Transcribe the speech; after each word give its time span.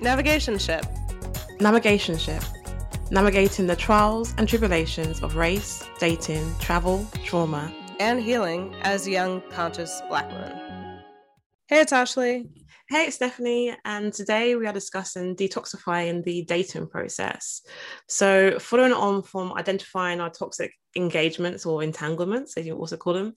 Navigation 0.00 0.58
Ship. 0.58 0.84
Navigation 1.58 2.18
Ship. 2.18 2.42
Navigating 3.10 3.66
the 3.66 3.76
trials 3.76 4.34
and 4.36 4.46
tribulations 4.46 5.22
of 5.22 5.36
race, 5.36 5.84
dating, 5.98 6.54
travel, 6.60 7.06
trauma, 7.24 7.72
and 7.98 8.20
healing 8.20 8.74
as 8.82 9.06
a 9.06 9.10
young 9.10 9.40
conscious 9.50 10.02
black 10.08 10.30
woman. 10.30 10.52
Hey, 11.68 11.80
it's 11.80 11.92
Ashley. 11.92 12.46
Hey, 12.88 13.06
it's 13.06 13.16
Stephanie, 13.16 13.74
and 13.84 14.12
today 14.12 14.54
we 14.54 14.68
are 14.68 14.72
discussing 14.72 15.34
detoxifying 15.34 16.22
the 16.22 16.44
dating 16.44 16.86
process. 16.86 17.62
So, 18.06 18.60
following 18.60 18.92
on 18.92 19.24
from 19.24 19.54
identifying 19.54 20.20
our 20.20 20.30
toxic 20.30 20.72
engagements 20.94 21.66
or 21.66 21.82
entanglements, 21.82 22.56
as 22.56 22.64
you 22.64 22.76
also 22.76 22.96
call 22.96 23.14
them, 23.14 23.34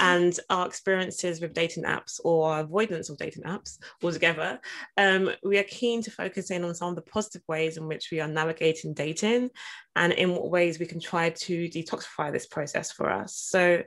and 0.00 0.38
our 0.50 0.66
experiences 0.66 1.40
with 1.40 1.54
dating 1.54 1.84
apps 1.84 2.20
or 2.24 2.52
our 2.52 2.60
avoidance 2.60 3.08
of 3.08 3.16
dating 3.16 3.44
apps 3.44 3.78
altogether, 4.04 4.60
um, 4.98 5.30
we 5.42 5.56
are 5.56 5.64
keen 5.64 6.02
to 6.02 6.10
focus 6.10 6.50
in 6.50 6.62
on 6.62 6.74
some 6.74 6.90
of 6.90 6.96
the 6.96 7.10
positive 7.10 7.42
ways 7.48 7.78
in 7.78 7.88
which 7.88 8.10
we 8.12 8.20
are 8.20 8.28
navigating 8.28 8.92
dating 8.92 9.48
and 9.96 10.12
in 10.12 10.32
what 10.32 10.50
ways 10.50 10.78
we 10.78 10.84
can 10.84 11.00
try 11.00 11.30
to 11.30 11.70
detoxify 11.70 12.30
this 12.30 12.46
process 12.46 12.92
for 12.92 13.10
us. 13.10 13.34
So, 13.34 13.82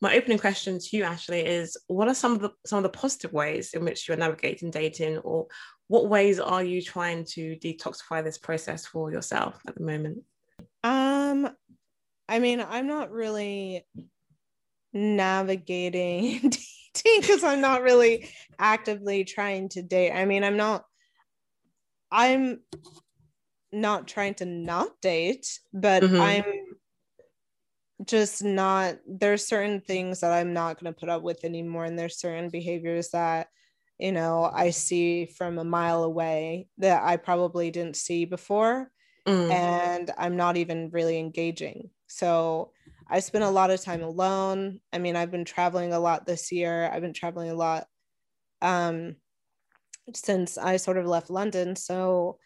my 0.00 0.16
opening 0.16 0.38
question 0.38 0.78
to 0.78 0.96
you 0.96 1.04
Ashley 1.04 1.40
is 1.40 1.76
what 1.86 2.08
are 2.08 2.14
some 2.14 2.32
of 2.32 2.40
the 2.40 2.50
some 2.66 2.78
of 2.78 2.82
the 2.82 2.88
positive 2.90 3.32
ways 3.32 3.72
in 3.74 3.84
which 3.84 4.06
you're 4.06 4.16
navigating 4.16 4.70
dating 4.70 5.18
or 5.18 5.46
what 5.88 6.08
ways 6.08 6.40
are 6.40 6.62
you 6.62 6.82
trying 6.82 7.24
to 7.24 7.56
detoxify 7.56 8.22
this 8.22 8.38
process 8.38 8.86
for 8.86 9.10
yourself 9.10 9.60
at 9.66 9.76
the 9.76 9.84
moment 9.84 10.18
um 10.84 11.48
i 12.28 12.38
mean 12.38 12.64
i'm 12.68 12.86
not 12.86 13.10
really 13.10 13.86
navigating 14.92 16.40
dating 16.40 17.20
because 17.20 17.44
i'm 17.44 17.60
not 17.60 17.82
really 17.82 18.28
actively 18.58 19.24
trying 19.24 19.68
to 19.68 19.82
date 19.82 20.12
i 20.12 20.24
mean 20.24 20.42
i'm 20.42 20.56
not 20.56 20.84
i'm 22.10 22.60
not 23.72 24.06
trying 24.06 24.34
to 24.34 24.44
not 24.44 24.88
date 25.02 25.60
but 25.72 26.02
mm-hmm. 26.02 26.20
i'm 26.20 26.44
just 28.06 28.44
not 28.44 28.96
there's 29.06 29.46
certain 29.46 29.80
things 29.80 30.20
that 30.20 30.32
I'm 30.32 30.52
not 30.52 30.80
going 30.80 30.92
to 30.92 30.98
put 30.98 31.08
up 31.08 31.22
with 31.22 31.44
anymore 31.44 31.84
and 31.84 31.98
there's 31.98 32.18
certain 32.18 32.50
behaviors 32.50 33.10
that 33.10 33.48
you 33.98 34.12
know 34.12 34.50
I 34.52 34.70
see 34.70 35.26
from 35.26 35.58
a 35.58 35.64
mile 35.64 36.04
away 36.04 36.68
that 36.78 37.02
I 37.02 37.16
probably 37.16 37.70
didn't 37.70 37.96
see 37.96 38.24
before 38.24 38.90
mm. 39.26 39.50
and 39.50 40.10
I'm 40.16 40.36
not 40.36 40.56
even 40.56 40.90
really 40.90 41.18
engaging. 41.18 41.90
So 42.06 42.72
I 43.08 43.20
spent 43.20 43.44
a 43.44 43.50
lot 43.50 43.70
of 43.70 43.80
time 43.80 44.02
alone. 44.02 44.80
I 44.92 44.98
mean, 44.98 45.16
I've 45.16 45.30
been 45.30 45.44
traveling 45.44 45.92
a 45.92 46.00
lot 46.00 46.26
this 46.26 46.50
year. 46.50 46.90
I've 46.92 47.02
been 47.02 47.12
traveling 47.12 47.50
a 47.50 47.54
lot 47.54 47.86
um 48.62 49.16
since 50.14 50.56
I 50.56 50.76
sort 50.76 50.98
of 50.98 51.06
left 51.06 51.30
London. 51.30 51.76
So 51.76 52.38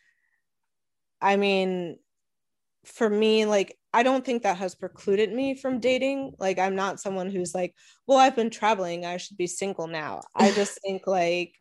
I 1.20 1.36
mean, 1.36 1.98
for 2.84 3.08
me, 3.08 3.44
like 3.44 3.77
I 3.93 4.03
don't 4.03 4.25
think 4.25 4.43
that 4.43 4.59
has 4.59 4.75
precluded 4.75 5.33
me 5.33 5.55
from 5.55 5.81
dating. 5.81 6.35
Like, 6.39 6.59
I'm 6.59 6.77
not 6.77 7.01
someone 7.01 7.31
who's 7.31 7.55
like, 7.55 7.75
well, 8.07 8.19
I've 8.19 8.37
been 8.37 8.51
traveling, 8.51 9.05
I 9.05 9.17
should 9.17 9.37
be 9.37 9.47
single 9.47 9.89
now. 9.89 10.21
I 10.35 10.51
just 10.55 10.81
think, 10.83 11.07
like, 11.07 11.55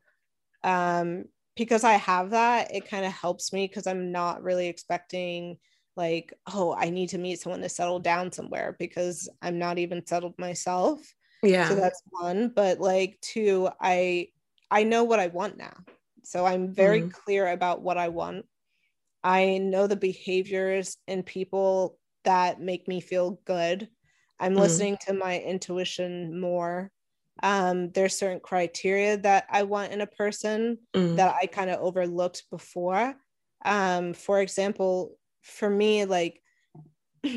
um, 0.64 1.26
because 1.56 1.84
I 1.84 1.94
have 1.94 2.32
that, 2.32 2.74
it 2.74 2.88
kind 2.88 3.06
of 3.06 3.12
helps 3.12 3.52
me 3.52 3.68
because 3.68 3.88
I'm 3.88 4.12
not 4.12 4.44
really 4.44 4.68
expecting, 4.68 5.58
like, 5.96 6.32
oh, 6.54 6.76
I 6.78 6.92
need 6.92 7.10
to 7.10 7.18
meet 7.18 7.40
someone 7.40 7.62
to 7.62 7.70
settle 7.70 8.00
down 8.00 8.32
somewhere 8.32 8.76
because 8.78 9.28
I'm 9.42 9.58
not 9.58 9.80
even 9.80 10.06
settled 10.06 10.38
myself. 10.38 11.02
Yeah. 11.42 11.68
So 11.68 11.76
that's 11.76 12.02
one. 12.12 12.50
But, 12.56 12.80
like, 12.80 13.18
two, 13.22 13.70
I, 13.82 14.28
I 14.70 14.84
know 14.84 15.04
what 15.04 15.20
I 15.20 15.28
want 15.28 15.58
now. 15.58 15.74
So 16.24 16.46
I'm 16.46 16.74
very 16.74 17.02
mm. 17.02 17.12
clear 17.12 17.48
about 17.48 17.82
what 17.82 17.98
I 17.98 18.10
want. 18.10 18.46
I 19.24 19.58
know 19.58 19.88
the 19.88 19.96
behaviors 19.96 20.96
in 21.08 21.24
people 21.24 21.98
that 22.23 22.62
make 22.62 22.88
me 22.88 23.02
feel 23.02 23.39
good. 23.45 23.89
I'm 24.39 24.56
mm. 24.56 24.59
listening 24.59 24.98
to 25.08 25.14
my 25.14 25.39
intuition 25.39 26.39
more. 26.39 26.92
Um, 27.42 27.92
there's 27.92 28.17
certain 28.17 28.39
criteria 28.39 29.17
that 29.17 29.45
I 29.49 29.64
want 29.64 29.92
in 29.92 30.02
a 30.02 30.08
person 30.08 30.77
mm. 30.94 31.16
that 31.16 31.36
I 31.42 31.45
kind 31.45 31.70
of 31.70 31.80
overlooked 31.80 32.44
before. 32.49 33.16
Um, 33.64 34.14
for 34.14 34.42
example, 34.42 35.17
for 35.42 35.70
me, 35.70 36.05
like 36.05 36.42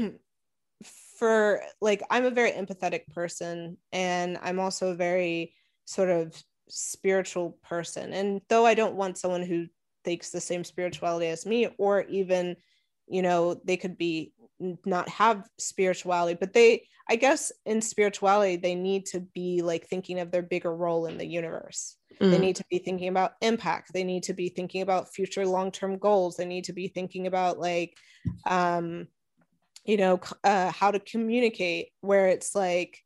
for 1.19 1.63
like 1.81 2.03
I'm 2.11 2.25
a 2.25 2.31
very 2.31 2.53
empathetic 2.53 3.07
person 3.09 3.77
and 3.93 4.39
I'm 4.43 4.59
also 4.59 4.89
a 4.89 4.97
very 4.97 5.55
sort 5.85 6.11
of 6.11 6.35
spiritual 6.69 7.59
person. 7.63 8.13
And 8.13 8.41
though 8.49 8.67
I 8.67 8.75
don't 8.75 8.97
want 8.97 9.19
someone 9.19 9.43
who 9.43 9.67
thinks 10.05 10.31
the 10.31 10.41
same 10.41 10.65
spirituality 10.65 11.27
as 11.27 11.47
me 11.47 11.69
or 11.79 12.03
even 12.03 12.57
you 13.07 13.23
know 13.23 13.61
they 13.65 13.77
could 13.77 13.97
be 13.97 14.33
not 14.85 15.09
have 15.09 15.49
spirituality 15.59 16.37
but 16.39 16.53
they 16.53 16.87
i 17.09 17.17
guess 17.17 17.53
in 17.67 17.81
spirituality 17.81 18.57
they 18.57 18.75
need 18.75 19.07
to 19.07 19.21
be 19.21 19.63
like 19.63 19.87
thinking 19.87 20.21
of 20.21 20.31
their 20.31 20.43
bigger 20.43 20.75
role 20.75 21.07
in 21.07 21.19
the 21.19 21.27
universe. 21.27 21.97
Mm. 22.21 22.31
they 22.31 22.39
need 22.39 22.57
to 22.57 22.65
be 22.71 22.79
thinking 22.79 23.09
about 23.09 23.33
impact. 23.41 23.93
They 23.93 24.05
need 24.05 24.23
to 24.25 24.35
be 24.35 24.49
thinking 24.49 24.83
about 24.83 25.13
future 25.13 25.47
long-term 25.47 25.99
goals. 25.99 26.37
They 26.37 26.45
need 26.45 26.65
to 26.65 26.73
be 26.73 26.89
thinking 26.89 27.27
about 27.27 27.59
like 27.59 27.97
um 28.47 29.09
you 29.85 29.97
know 29.97 30.21
uh, 30.45 30.71
how 30.71 30.91
to 30.91 31.01
communicate 31.01 31.89
where 32.01 32.29
it's 32.29 32.55
like 32.55 32.99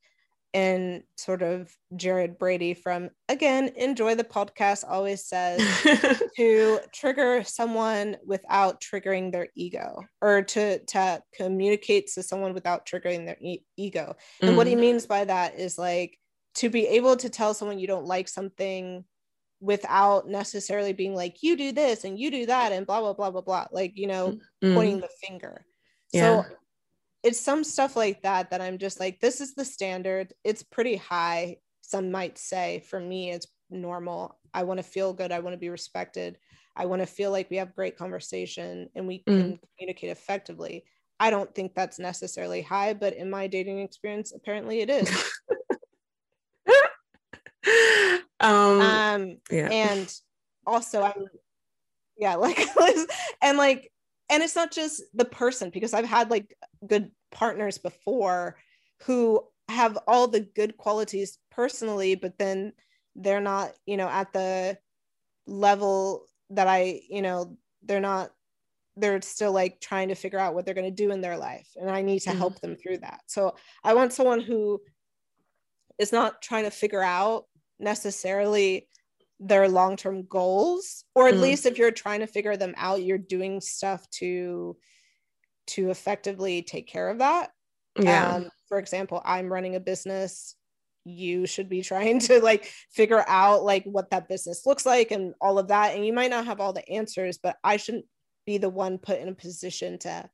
and 0.57 1.03
sort 1.19 1.43
of 1.43 1.71
Jared 1.97 2.39
Brady 2.39 2.73
from 2.73 3.11
again 3.29 3.73
enjoy 3.77 4.15
the 4.15 4.25
podcast 4.25 4.85
always 4.89 5.23
says 5.27 5.61
to 6.37 6.81
trigger 6.95 7.45
someone 7.45 8.17
without 8.25 8.81
triggering 8.81 9.31
their 9.31 9.49
ego 9.55 10.03
or 10.23 10.41
to 10.41 10.79
to 10.79 11.23
communicate 11.35 12.11
to 12.15 12.23
someone 12.23 12.55
without 12.55 12.87
triggering 12.87 13.27
their 13.27 13.37
e- 13.39 13.65
ego. 13.77 14.17
And 14.41 14.53
mm. 14.53 14.57
what 14.57 14.67
he 14.67 14.75
mm. 14.75 14.81
means 14.81 15.05
by 15.05 15.27
that 15.27 15.59
is 15.59 15.77
like 15.77 16.19
to 16.55 16.71
be 16.71 16.87
able 16.87 17.17
to 17.17 17.29
tell 17.29 17.53
someone 17.53 17.79
you 17.79 17.87
don't 17.87 18.07
like 18.07 18.27
something 18.27 19.05
without 19.61 20.27
necessarily 20.27 20.95
being 20.95 21.15
like 21.15 21.43
you 21.43 21.59
do 21.59 21.73
this 21.73 22.05
and 22.05 22.19
you 22.19 22.31
do 22.31 22.47
that 22.47 22.73
and 22.73 22.87
blah 22.87 23.01
blah 23.01 23.13
blah 23.13 23.31
blah 23.31 23.43
blah 23.43 23.67
like 23.73 23.93
you 23.95 24.07
know 24.07 24.39
mm. 24.65 24.75
pointing 24.75 25.01
the 25.01 25.11
finger. 25.23 25.67
Yeah. 26.15 26.45
So 26.45 26.57
it's 27.27 27.41
some 27.41 27.65
stuff 27.65 27.97
like 27.97 28.23
that 28.23 28.51
that 28.51 28.61
I'm 28.61 28.79
just 28.79 29.01
like, 29.01 29.19
this 29.19 29.41
is 29.41 29.57
the 29.57 29.65
standard. 29.65 30.33
It's 30.45 30.63
pretty 30.63 30.95
high. 30.95 31.57
Some 31.81 32.13
might 32.13 32.39
say 32.39 32.85
for 32.89 33.01
me, 33.01 33.33
it's 33.33 33.49
normal. 33.69 34.39
I 34.55 34.63
want 34.63 34.79
to 34.79 34.85
feel 34.85 35.13
good. 35.13 35.33
I 35.33 35.41
want 35.41 35.55
to 35.55 35.59
be 35.59 35.69
respected. 35.69 36.39
I 36.77 36.87
want 36.87 37.03
to 37.03 37.07
feel 37.07 37.33
like 37.33 37.51
we 37.51 37.57
have 37.57 37.75
great 37.75 37.99
conversation 37.99 38.91
and 38.95 39.09
we 39.09 39.19
can 39.19 39.55
mm. 39.55 39.59
communicate 39.77 40.11
effectively. 40.11 40.85
I 41.19 41.31
don't 41.31 41.53
think 41.53 41.75
that's 41.75 41.99
necessarily 41.99 42.63
high, 42.63 42.95
but 42.95 43.15
in 43.15 43.29
my 43.29 43.49
dating 43.49 43.81
experience, 43.81 44.33
apparently 44.33 44.83
it 44.83 44.91
is. 44.91 45.11
um, 48.39 48.81
um 48.81 49.39
yeah. 49.51 49.69
and 49.69 50.15
also 50.65 51.03
I'm 51.03 51.27
yeah, 52.17 52.35
like 52.37 52.61
and 53.43 53.59
like 53.59 53.91
and 54.29 54.43
it's 54.43 54.57
not 54.57 54.73
just 54.73 55.03
the 55.15 55.25
person 55.25 55.71
because 55.71 55.95
I've 55.95 56.05
had 56.05 56.31
like 56.31 56.57
good 56.87 57.11
partners 57.31 57.79
before 57.79 58.57
who 59.05 59.43
have 59.69 59.99
all 60.07 60.29
the 60.29 60.41
good 60.41 60.77
qualities 60.77 61.39
personally 61.51 62.15
but 62.15 62.39
then 62.39 62.73
they're 63.17 63.41
not 63.41 63.73
you 63.85 63.97
know 63.97 64.09
at 64.09 64.33
the 64.33 64.79
level 65.47 66.25
that 66.51 66.69
i 66.69 67.01
you 67.09 67.23
know 67.23 67.57
they're 67.83 68.01
not 68.01 68.31
they're 68.97 69.21
still 69.23 69.53
like 69.53 69.81
trying 69.81 70.09
to 70.09 70.15
figure 70.15 70.39
out 70.39 70.55
what 70.55 70.65
they're 70.65 70.75
going 70.75 70.85
to 70.85 70.91
do 70.91 71.11
in 71.11 71.21
their 71.21 71.37
life 71.37 71.69
and 71.77 71.91
i 71.91 72.03
need 72.03 72.21
to 72.21 72.31
mm-hmm. 72.31 72.39
help 72.39 72.61
them 72.61 72.77
through 72.77 72.99
that 72.99 73.21
so 73.27 73.55
i 73.83 73.95
want 73.95 74.13
someone 74.13 74.41
who 74.41 74.81
is 75.99 76.13
not 76.13 76.41
trying 76.43 76.65
to 76.65 76.71
figure 76.71 77.03
out 77.03 77.45
necessarily 77.81 78.89
their 79.39 79.69
long-term 79.69 80.25
goals 80.29 81.05
or 81.15 81.29
at 81.29 81.35
mm-hmm. 81.35 81.43
least 81.43 81.67
if 81.67 81.77
you're 81.77 81.91
trying 81.91 82.21
to 82.21 82.27
figure 82.27 82.57
them 82.57 82.75
out 82.79 83.03
you're 83.03 83.19
doing 83.19 83.61
stuff 83.61 84.09
to 84.11 84.77
to 85.67 85.91
effectively 85.91 86.63
take 86.63 86.87
care 86.87 87.09
of 87.09 87.19
that. 87.19 87.51
Yeah. 87.99 88.35
Um, 88.35 88.51
for 88.69 88.79
example, 88.79 89.23
I'm 89.25 89.53
running 89.53 89.77
a 89.77 89.81
business. 89.81 90.55
You 91.05 91.47
should 91.47 91.69
be 91.69 91.83
trying 91.83 92.19
to 92.21 92.41
like 92.41 92.71
figure 92.93 93.25
out 93.27 93.65
like 93.65 93.85
what 93.85 94.11
that 94.11 94.29
business 94.29 94.67
looks 94.67 94.87
like 94.87 95.11
and 95.11 95.35
all 95.41 95.59
of 95.59 95.69
that. 95.69 95.95
And 95.95 96.05
you 96.07 96.13
might 96.13 96.31
not 96.31 96.47
have 96.47 96.61
all 96.61 96.73
the 96.73 96.89
answers, 96.89 97.39
but 97.39 97.57
I 97.63 97.77
shouldn't 97.77 98.07
be 98.47 98.59
the 98.59 98.71
one 98.71 98.99
put 98.99 99.21
in 99.21 99.29
a 99.29 99.35
position 99.35 99.99
to 100.01 100.29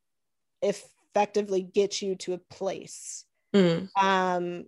effectively 0.61 1.63
get 1.63 2.03
you 2.03 2.15
to 2.17 2.35
a 2.35 2.39
place 2.39 3.25
mm. 3.55 3.89
um, 3.97 4.65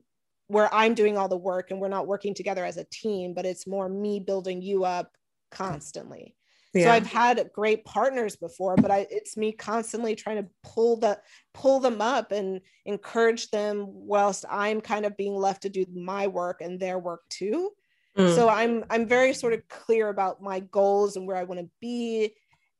where 0.48 0.72
I'm 0.72 0.94
doing 0.94 1.16
all 1.16 1.28
the 1.28 1.36
work 1.36 1.70
and 1.70 1.80
we're 1.80 1.88
not 1.88 2.06
working 2.06 2.34
together 2.34 2.64
as 2.64 2.76
a 2.76 2.84
team, 2.84 3.34
but 3.34 3.46
it's 3.46 3.66
more 3.66 3.88
me 3.88 4.20
building 4.20 4.62
you 4.62 4.84
up 4.84 5.10
constantly. 5.50 6.36
Yeah. 6.74 6.86
So 6.86 6.90
I've 6.90 7.06
had 7.06 7.50
great 7.52 7.84
partners 7.84 8.34
before, 8.34 8.74
but 8.76 8.90
I 8.90 9.06
it's 9.08 9.36
me 9.36 9.52
constantly 9.52 10.16
trying 10.16 10.42
to 10.42 10.50
pull 10.64 10.96
the 10.96 11.20
pull 11.54 11.78
them 11.78 12.00
up 12.00 12.32
and 12.32 12.60
encourage 12.84 13.50
them 13.50 13.86
whilst 13.88 14.44
I'm 14.50 14.80
kind 14.80 15.06
of 15.06 15.16
being 15.16 15.34
left 15.34 15.62
to 15.62 15.68
do 15.68 15.86
my 15.94 16.26
work 16.26 16.60
and 16.60 16.80
their 16.80 16.98
work 16.98 17.22
too. 17.30 17.70
Mm. 18.18 18.34
So 18.34 18.48
I'm 18.48 18.84
I'm 18.90 19.06
very 19.06 19.34
sort 19.34 19.52
of 19.52 19.66
clear 19.68 20.08
about 20.08 20.42
my 20.42 20.60
goals 20.60 21.16
and 21.16 21.28
where 21.28 21.36
I 21.36 21.44
want 21.44 21.60
to 21.60 21.70
be 21.80 22.34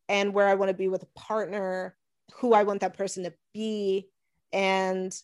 and 0.09 0.35
where 0.35 0.49
I 0.49 0.55
want 0.55 0.71
to 0.71 0.77
be 0.77 0.89
with 0.89 1.05
a 1.05 1.19
partner, 1.19 1.97
who 2.35 2.53
I 2.53 2.65
want 2.65 2.81
that 2.81 2.97
person 2.97 3.25
to 3.25 3.33
be 3.53 4.09
and 4.53 5.17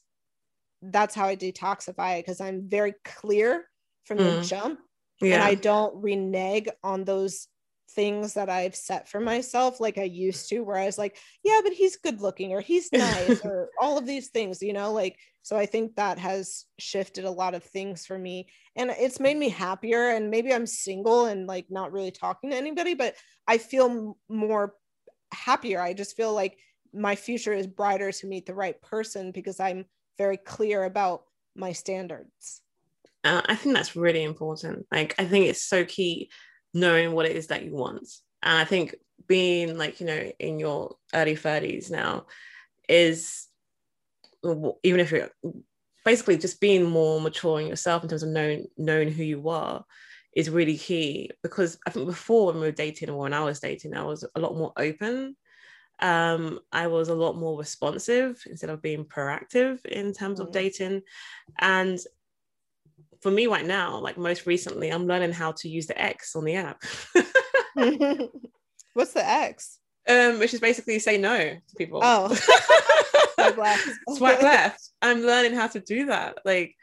that's 0.82 1.14
how 1.14 1.26
I 1.26 1.36
detoxify 1.36 2.18
it 2.18 2.26
because 2.26 2.40
I'm 2.40 2.68
very 2.68 2.94
clear 3.04 3.66
from 4.04 4.18
mm. 4.18 4.40
the 4.40 4.46
jump 4.46 4.80
yeah. 5.20 5.34
and 5.34 5.42
I 5.42 5.54
don't 5.54 6.02
renege 6.02 6.68
on 6.82 7.04
those 7.04 7.46
things 7.92 8.34
that 8.34 8.48
I've 8.48 8.76
set 8.76 9.08
for 9.08 9.20
myself 9.20 9.80
like 9.80 9.98
I 9.98 10.04
used 10.04 10.48
to, 10.50 10.60
where 10.60 10.76
I 10.76 10.86
was 10.86 10.98
like, 10.98 11.18
yeah, 11.42 11.60
but 11.62 11.72
he's 11.72 11.96
good 11.96 12.20
looking 12.20 12.52
or 12.52 12.60
he's 12.60 12.90
nice 12.92 13.44
or 13.44 13.70
all 13.80 13.98
of 13.98 14.06
these 14.06 14.28
things, 14.28 14.62
you 14.62 14.72
know, 14.72 14.92
like, 14.92 15.16
so 15.42 15.56
I 15.56 15.66
think 15.66 15.96
that 15.96 16.18
has 16.18 16.66
shifted 16.78 17.24
a 17.24 17.30
lot 17.30 17.54
of 17.54 17.64
things 17.64 18.06
for 18.06 18.18
me 18.18 18.48
and 18.76 18.90
it's 18.90 19.20
made 19.20 19.36
me 19.36 19.48
happier. 19.48 20.10
And 20.10 20.30
maybe 20.30 20.52
I'm 20.52 20.66
single 20.66 21.26
and 21.26 21.46
like 21.46 21.66
not 21.70 21.92
really 21.92 22.10
talking 22.10 22.50
to 22.50 22.56
anybody, 22.56 22.94
but 22.94 23.14
I 23.48 23.58
feel 23.58 24.16
more 24.28 24.74
happier. 25.32 25.80
I 25.80 25.94
just 25.94 26.16
feel 26.16 26.34
like 26.34 26.58
my 26.92 27.14
future 27.16 27.52
is 27.52 27.66
brighter 27.66 28.12
to 28.12 28.26
meet 28.26 28.46
the 28.46 28.54
right 28.54 28.80
person 28.82 29.32
because 29.32 29.60
I'm 29.60 29.86
very 30.20 30.36
clear 30.36 30.84
about 30.84 31.22
my 31.56 31.72
standards. 31.72 32.60
Uh, 33.24 33.40
I 33.46 33.54
think 33.54 33.74
that's 33.74 33.96
really 33.96 34.22
important. 34.22 34.86
Like, 34.92 35.14
I 35.18 35.24
think 35.24 35.46
it's 35.46 35.62
so 35.62 35.82
key 35.86 36.30
knowing 36.74 37.12
what 37.12 37.24
it 37.24 37.34
is 37.36 37.46
that 37.46 37.64
you 37.64 37.74
want. 37.74 38.06
And 38.42 38.58
I 38.58 38.66
think 38.66 38.96
being 39.26 39.78
like, 39.78 39.98
you 39.98 40.06
know, 40.06 40.30
in 40.38 40.58
your 40.58 40.96
early 41.14 41.36
30s 41.36 41.90
now 41.90 42.26
is 42.86 43.48
even 44.82 45.00
if 45.00 45.10
you're 45.10 45.30
basically 46.04 46.36
just 46.36 46.60
being 46.60 46.84
more 46.84 47.18
mature 47.20 47.58
in 47.60 47.66
yourself 47.66 48.02
in 48.02 48.08
terms 48.08 48.22
of 48.22 48.30
knowing 48.30 48.66
knowing 48.78 49.10
who 49.10 49.22
you 49.22 49.48
are 49.48 49.84
is 50.34 50.48
really 50.48 50.78
key 50.78 51.30
because 51.42 51.78
I 51.86 51.90
think 51.90 52.06
before 52.06 52.46
when 52.46 52.56
we 52.56 52.62
were 52.62 52.72
dating 52.72 53.10
or 53.10 53.18
when 53.18 53.34
I 53.34 53.44
was 53.44 53.60
dating, 53.60 53.94
I 53.94 54.02
was 54.02 54.26
a 54.34 54.40
lot 54.40 54.56
more 54.56 54.72
open. 54.78 55.36
Um, 56.00 56.60
I 56.72 56.86
was 56.86 57.08
a 57.08 57.14
lot 57.14 57.36
more 57.36 57.58
responsive 57.58 58.42
instead 58.48 58.70
of 58.70 58.82
being 58.82 59.04
proactive 59.04 59.84
in 59.84 60.12
terms 60.12 60.38
mm-hmm. 60.38 60.48
of 60.48 60.52
dating. 60.52 61.02
And 61.58 61.98
for 63.20 63.30
me 63.30 63.46
right 63.46 63.66
now, 63.66 63.98
like 63.98 64.16
most 64.16 64.46
recently, 64.46 64.88
I'm 64.90 65.06
learning 65.06 65.32
how 65.32 65.52
to 65.52 65.68
use 65.68 65.86
the 65.86 66.00
X 66.00 66.34
on 66.34 66.44
the 66.44 66.56
app. 66.56 66.82
What's 68.94 69.12
the 69.12 69.26
X? 69.26 69.78
Um, 70.08 70.38
which 70.38 70.54
is 70.54 70.60
basically 70.60 70.98
say 70.98 71.18
no 71.18 71.36
to 71.38 71.76
people. 71.76 72.00
Oh, 72.02 72.34
swipe 73.34 73.56
left. 73.56 73.88
swipe 74.16 74.42
left. 74.42 74.90
I'm 75.02 75.20
learning 75.20 75.54
how 75.54 75.68
to 75.68 75.80
do 75.80 76.06
that. 76.06 76.38
Like, 76.44 76.74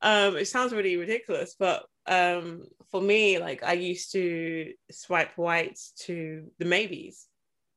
um, 0.00 0.36
it 0.36 0.48
sounds 0.48 0.72
really 0.72 0.96
ridiculous, 0.96 1.54
but 1.58 1.84
um, 2.06 2.64
for 2.90 3.00
me, 3.00 3.38
like 3.38 3.62
I 3.62 3.74
used 3.74 4.12
to 4.12 4.72
swipe 4.90 5.36
right 5.36 5.78
to 6.00 6.50
the 6.58 6.64
maybes, 6.64 7.26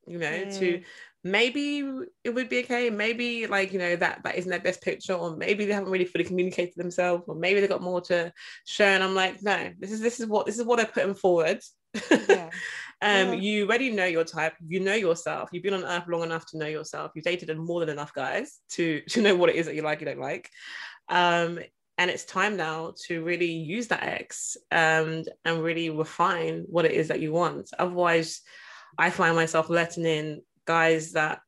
you 0.06 0.18
know, 0.18 0.26
mm. 0.26 0.58
to 0.58 0.82
maybe 1.26 1.82
it 2.22 2.30
would 2.30 2.48
be 2.48 2.60
okay. 2.60 2.88
Maybe 2.88 3.46
like 3.46 3.72
you 3.72 3.78
know 3.78 3.96
that 3.96 4.22
that 4.22 4.36
isn't 4.36 4.50
their 4.50 4.60
best 4.60 4.80
picture 4.80 5.14
or 5.14 5.36
maybe 5.36 5.66
they 5.66 5.72
haven't 5.72 5.90
really 5.90 6.04
fully 6.04 6.24
communicated 6.24 6.74
themselves 6.76 7.24
or 7.26 7.34
maybe 7.34 7.60
they 7.60 7.66
got 7.66 7.82
more 7.82 8.00
to 8.02 8.32
show. 8.64 8.84
And 8.84 9.02
i'm 9.02 9.14
like 9.14 9.42
no 9.42 9.70
this 9.78 9.90
is 9.92 10.00
this 10.00 10.20
is 10.20 10.26
what 10.26 10.46
this 10.46 10.58
is 10.58 10.64
what 10.64 10.80
i 10.80 10.84
put 10.84 11.04
them 11.04 11.14
forward. 11.14 11.60
Yeah. 12.10 12.50
um 13.02 13.28
yeah. 13.28 13.32
you 13.32 13.66
already 13.66 13.90
know 13.90 14.06
your 14.06 14.24
type. 14.24 14.54
You 14.66 14.80
know 14.80 14.94
yourself. 14.94 15.50
You've 15.52 15.64
been 15.64 15.74
on 15.74 15.84
earth 15.84 16.08
long 16.08 16.22
enough 16.22 16.46
to 16.50 16.58
know 16.58 16.66
yourself. 16.66 17.12
You've 17.14 17.24
dated 17.24 17.56
more 17.58 17.80
than 17.80 17.90
enough 17.90 18.14
guys 18.14 18.60
to 18.70 19.00
to 19.08 19.20
know 19.20 19.34
what 19.34 19.50
it 19.50 19.56
is 19.56 19.66
that 19.66 19.74
you 19.74 19.82
like 19.82 20.00
you 20.00 20.06
don't 20.06 20.20
like. 20.20 20.48
Um 21.08 21.58
and 21.98 22.10
it's 22.10 22.26
time 22.26 22.56
now 22.58 22.92
to 23.06 23.24
really 23.24 23.50
use 23.50 23.88
that 23.88 24.02
X 24.02 24.58
um, 24.70 25.24
and 25.46 25.62
really 25.62 25.88
refine 25.88 26.66
what 26.68 26.84
it 26.84 26.92
is 26.92 27.08
that 27.08 27.20
you 27.20 27.32
want. 27.32 27.70
Otherwise 27.78 28.42
i 28.98 29.10
find 29.10 29.36
myself 29.36 29.68
letting 29.68 30.04
in 30.04 30.42
guys 30.66 31.12
that 31.12 31.40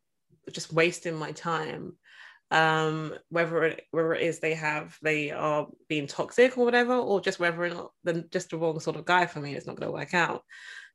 just 0.53 0.73
wasting 0.73 1.15
my 1.15 1.33
time. 1.33 1.95
Um 2.50 3.15
whether 3.29 3.62
it 3.65 3.83
whether 3.91 4.15
it 4.15 4.23
is 4.23 4.39
they 4.39 4.55
have 4.55 4.97
they 5.03 5.31
are 5.31 5.67
being 5.87 6.06
toxic 6.06 6.56
or 6.56 6.65
whatever 6.65 6.95
or 6.95 7.21
just 7.21 7.39
whether 7.39 7.62
or 7.62 7.69
not 7.69 7.91
then 8.05 8.25
just 8.31 8.50
the 8.50 8.56
wrong 8.56 8.81
sort 8.81 8.97
of 8.97 9.05
guy 9.05 9.27
for 9.27 9.41
me 9.41 9.55
it's 9.55 9.67
not 9.67 9.77
going 9.77 9.87
to 9.87 9.93
work 9.93 10.15
out. 10.15 10.43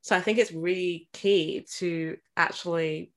So 0.02 0.16
i 0.16 0.22
think 0.22 0.40
it's 0.40 0.52
really 0.52 1.10
key 1.14 1.68
to 1.78 2.18
actually 2.36 3.12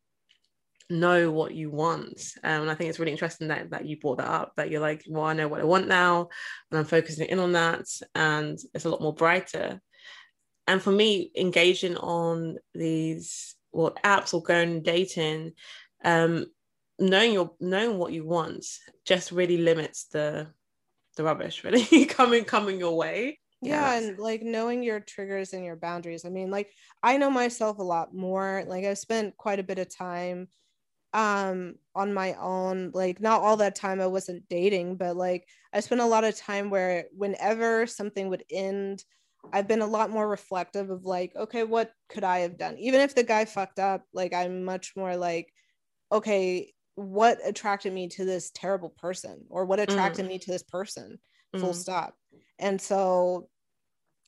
know 0.90 1.32
what 1.32 1.54
you 1.54 1.70
want. 1.70 2.20
Um, 2.44 2.62
and 2.62 2.70
i 2.70 2.74
think 2.74 2.90
it's 2.90 2.98
really 2.98 3.12
interesting 3.12 3.48
that, 3.48 3.70
that 3.70 3.86
you 3.86 3.98
brought 3.98 4.18
that 4.18 4.28
up 4.28 4.52
that 4.56 4.70
you're 4.70 4.82
like 4.82 5.02
well 5.08 5.24
i 5.24 5.32
know 5.32 5.48
what 5.48 5.62
i 5.62 5.64
want 5.64 5.88
now 5.88 6.28
and 6.70 6.78
i'm 6.78 6.84
focusing 6.84 7.26
in 7.28 7.38
on 7.38 7.52
that 7.52 7.86
and 8.14 8.58
it's 8.74 8.84
a 8.84 8.90
lot 8.90 9.00
more 9.00 9.14
brighter 9.14 9.80
and 10.66 10.82
for 10.82 10.90
me 10.90 11.30
engaging 11.36 11.96
on 11.96 12.58
these 12.74 13.54
or 13.72 13.94
apps 14.04 14.34
or 14.34 14.42
going 14.42 14.82
dating, 14.82 15.52
um, 16.04 16.46
knowing 16.98 17.32
your 17.32 17.52
knowing 17.60 17.98
what 17.98 18.12
you 18.12 18.24
want 18.24 18.66
just 19.04 19.32
really 19.32 19.58
limits 19.58 20.06
the 20.06 20.48
the 21.16 21.24
rubbish 21.24 21.64
really 21.64 22.06
coming 22.06 22.44
coming 22.44 22.78
your 22.78 22.96
way. 22.96 23.38
Yeah, 23.62 23.92
yeah, 23.92 23.98
and 23.98 24.18
like 24.18 24.42
knowing 24.42 24.82
your 24.82 25.00
triggers 25.00 25.52
and 25.52 25.64
your 25.64 25.76
boundaries. 25.76 26.24
I 26.24 26.28
mean, 26.28 26.50
like 26.50 26.70
I 27.02 27.16
know 27.16 27.30
myself 27.30 27.78
a 27.78 27.82
lot 27.82 28.14
more. 28.14 28.64
Like 28.66 28.84
I've 28.84 28.98
spent 28.98 29.36
quite 29.36 29.60
a 29.60 29.64
bit 29.64 29.78
of 29.78 29.94
time 29.94 30.48
um 31.12 31.76
on 31.94 32.12
my 32.12 32.34
own 32.34 32.90
like 32.92 33.20
not 33.20 33.40
all 33.40 33.56
that 33.56 33.74
time 33.74 34.00
i 34.00 34.06
wasn't 34.06 34.46
dating 34.48 34.96
but 34.96 35.16
like 35.16 35.48
i 35.72 35.80
spent 35.80 36.00
a 36.00 36.04
lot 36.04 36.24
of 36.24 36.36
time 36.36 36.68
where 36.68 37.04
whenever 37.16 37.86
something 37.86 38.28
would 38.28 38.44
end 38.50 39.02
I've 39.52 39.68
been 39.68 39.82
a 39.82 39.86
lot 39.86 40.10
more 40.10 40.28
reflective 40.28 40.90
of 40.90 41.04
like, 41.04 41.34
okay, 41.36 41.64
what 41.64 41.92
could 42.08 42.24
I 42.24 42.40
have 42.40 42.58
done? 42.58 42.76
Even 42.78 43.00
if 43.00 43.14
the 43.14 43.22
guy 43.22 43.44
fucked 43.44 43.78
up, 43.78 44.02
like 44.12 44.32
I'm 44.34 44.64
much 44.64 44.92
more 44.96 45.16
like, 45.16 45.52
okay, 46.12 46.72
what 46.94 47.38
attracted 47.44 47.92
me 47.92 48.08
to 48.08 48.24
this 48.24 48.50
terrible 48.54 48.90
person 48.90 49.44
or 49.50 49.64
what 49.64 49.80
attracted 49.80 50.24
mm. 50.24 50.28
me 50.28 50.38
to 50.38 50.50
this 50.50 50.62
person? 50.62 51.18
Full 51.56 51.70
mm. 51.70 51.74
stop. 51.74 52.14
And 52.58 52.80
so 52.80 53.48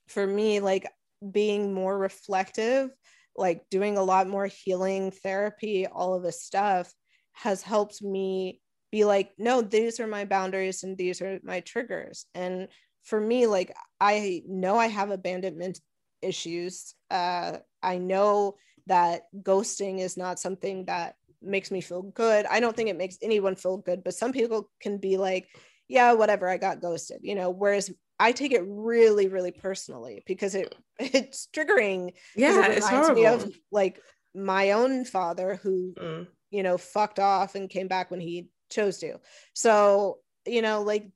for 0.09 0.27
me, 0.27 0.61
like 0.61 0.87
being 1.33 1.73
more 1.73 1.97
reflective, 1.97 2.91
like 3.37 3.63
doing 3.71 3.97
a 3.97 4.03
lot 4.03 4.29
more 4.29 4.47
healing 4.47 5.11
therapy, 5.11 5.87
all 5.87 6.15
of 6.15 6.23
this 6.23 6.43
stuff 6.43 6.93
has 7.33 7.63
helped 7.63 8.03
me 8.03 8.61
be 8.91 9.05
like, 9.05 9.33
no, 9.39 9.61
these 9.61 10.01
are 10.01 10.07
my 10.07 10.25
boundaries 10.25 10.83
and 10.83 10.97
these 10.97 11.21
are 11.21 11.39
my 11.43 11.61
triggers. 11.61 12.27
And 12.35 12.69
for 13.03 13.21
me, 13.21 13.47
like 13.47 13.75
I 14.01 14.43
know 14.47 14.77
I 14.77 14.87
have 14.89 15.11
abandonment 15.11 15.81
issues. 16.23 16.95
Uh, 17.11 17.59
I 17.83 17.99
know 17.99 18.57
that 18.87 19.23
ghosting 19.43 20.01
is 20.01 20.17
not 20.17 20.39
something 20.39 20.87
that 20.87 21.17
makes 21.41 21.71
me 21.71 21.81
feel 21.81 22.03
good. 22.03 22.47
I 22.47 22.61
don't 22.61 22.75
think 22.75 22.89
it 22.89 22.97
makes 22.97 23.19
anyone 23.23 23.55
feel 23.55 23.77
good, 23.77 24.03
but 24.03 24.15
some 24.15 24.33
people 24.33 24.71
can 24.81 24.99
be 24.99 25.17
like, 25.17 25.49
yeah, 25.89 26.13
whatever, 26.13 26.49
I 26.49 26.57
got 26.57 26.81
ghosted, 26.81 27.21
you 27.23 27.35
know, 27.35 27.51
whereas 27.51 27.91
I 28.19 28.33
take 28.33 28.53
it 28.53 28.65
really, 28.67 29.29
really 29.29 29.53
personally 29.53 30.23
because 30.27 30.55
it 30.55 30.75
it's 30.99 31.49
triggering. 31.55 32.13
Yeah, 32.37 32.67
it 32.67 32.79
it's 32.79 32.89
horrible. 32.89 33.15
me 33.15 33.27
of 33.27 33.51
like 33.71 34.01
my 34.35 34.73
own 34.73 35.05
father 35.05 35.59
who, 35.63 35.95
mm. 35.99 36.27
you 36.51 36.63
know, 36.63 36.79
fucked 36.79 37.19
off 37.19 37.55
and 37.55 37.71
came 37.71 37.89
back 37.89 38.11
when 38.11 38.21
he 38.21 38.49
chose 38.71 38.99
to. 38.99 39.19
So, 39.55 40.19
you 40.47 40.63
know, 40.63 40.83
like 40.83 41.09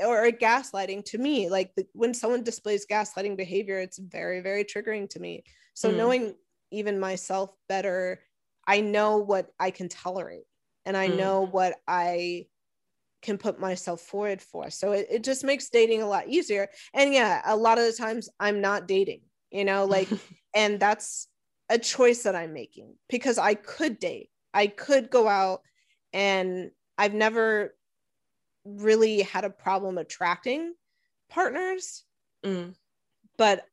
or 0.00 0.30
gaslighting 0.30 1.04
to 1.04 1.18
me 1.18 1.48
like 1.48 1.74
the, 1.76 1.86
when 1.92 2.12
someone 2.14 2.42
displays 2.42 2.86
gaslighting 2.86 3.36
behavior 3.36 3.78
it's 3.78 3.98
very 3.98 4.40
very 4.40 4.64
triggering 4.64 5.08
to 5.08 5.20
me 5.20 5.44
so 5.74 5.90
mm. 5.90 5.96
knowing 5.96 6.34
even 6.70 6.98
myself 6.98 7.50
better 7.68 8.20
i 8.66 8.80
know 8.80 9.18
what 9.18 9.48
i 9.60 9.70
can 9.70 9.88
tolerate 9.88 10.44
and 10.84 10.96
i 10.96 11.08
mm. 11.08 11.16
know 11.16 11.42
what 11.46 11.76
i 11.86 12.44
can 13.22 13.38
put 13.38 13.58
myself 13.58 14.00
forward 14.00 14.42
for 14.42 14.68
so 14.68 14.92
it, 14.92 15.06
it 15.10 15.24
just 15.24 15.44
makes 15.44 15.70
dating 15.70 16.02
a 16.02 16.08
lot 16.08 16.28
easier 16.28 16.68
and 16.92 17.14
yeah 17.14 17.40
a 17.46 17.56
lot 17.56 17.78
of 17.78 17.84
the 17.84 17.92
times 17.92 18.28
i'm 18.40 18.60
not 18.60 18.88
dating 18.88 19.20
you 19.50 19.64
know 19.64 19.84
like 19.84 20.08
and 20.54 20.80
that's 20.80 21.28
a 21.70 21.78
choice 21.78 22.24
that 22.24 22.34
i'm 22.34 22.52
making 22.52 22.94
because 23.08 23.38
i 23.38 23.54
could 23.54 23.98
date 23.98 24.28
i 24.52 24.66
could 24.66 25.08
go 25.08 25.26
out 25.26 25.60
and 26.12 26.70
i've 26.98 27.14
never 27.14 27.74
really 28.64 29.22
had 29.22 29.44
a 29.44 29.50
problem 29.50 29.98
attracting 29.98 30.74
partners. 31.28 32.04
Mm. 32.44 32.74
But 33.36 33.66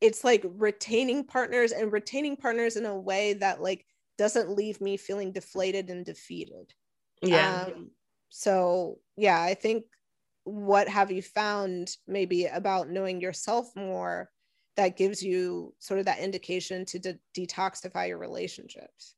it's 0.00 0.24
like 0.24 0.44
retaining 0.44 1.24
partners 1.24 1.72
and 1.72 1.92
retaining 1.92 2.36
partners 2.36 2.76
in 2.76 2.86
a 2.86 2.98
way 2.98 3.34
that 3.34 3.62
like 3.62 3.84
doesn't 4.18 4.50
leave 4.50 4.80
me 4.80 4.96
feeling 4.96 5.32
deflated 5.32 5.90
and 5.90 6.04
defeated. 6.04 6.72
Yeah. 7.22 7.66
Um, 7.66 7.90
so 8.30 8.98
yeah, 9.16 9.40
I 9.40 9.54
think 9.54 9.84
what 10.44 10.88
have 10.88 11.10
you 11.10 11.22
found 11.22 11.96
maybe 12.06 12.46
about 12.46 12.88
knowing 12.88 13.20
yourself 13.20 13.70
more 13.76 14.30
that 14.76 14.96
gives 14.96 15.22
you 15.22 15.74
sort 15.78 16.00
of 16.00 16.06
that 16.06 16.20
indication 16.20 16.84
to 16.86 16.98
de- 16.98 17.18
detoxify 17.36 18.08
your 18.08 18.18
relationships? 18.18 19.14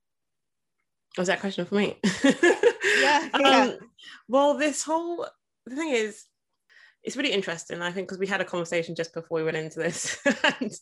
Was 1.17 1.29
that 1.29 1.41
question 1.41 1.65
for 1.67 1.75
me? 1.75 1.97
yeah, 3.01 3.29
yeah. 3.39 3.63
Um, 3.65 3.79
well, 4.29 4.57
this 4.57 4.83
whole 4.83 5.27
the 5.67 5.77
thing 5.77 5.91
is, 5.91 6.25
it's 7.03 7.17
really 7.17 7.33
interesting. 7.33 7.83
I 7.83 7.93
think 7.93 8.09
because 8.09 8.19
we 8.19 8.27
had 8.27 8.41
a 8.41 8.45
conversation 8.45 8.95
just 8.95 9.15
before 9.15 9.39
we 9.39 9.45
went 9.45 9.57
into 9.57 9.79
this, 9.79 10.19
and, 10.61 10.73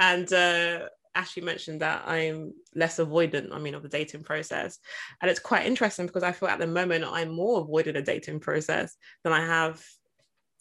and 0.00 0.32
uh, 0.32 0.88
Ashley 1.14 1.42
mentioned 1.42 1.80
that 1.80 2.06
I'm 2.06 2.52
less 2.74 2.98
avoidant. 2.98 3.52
I 3.52 3.58
mean, 3.58 3.74
of 3.74 3.82
the 3.82 3.88
dating 3.88 4.24
process, 4.24 4.78
and 5.20 5.30
it's 5.30 5.40
quite 5.40 5.66
interesting 5.66 6.06
because 6.06 6.22
I 6.22 6.32
feel 6.32 6.48
at 6.48 6.58
the 6.58 6.66
moment 6.66 7.04
I'm 7.06 7.30
more 7.30 7.60
avoided 7.60 7.96
a 7.96 8.02
dating 8.02 8.40
process 8.40 8.96
than 9.22 9.32
I 9.32 9.44
have 9.44 9.82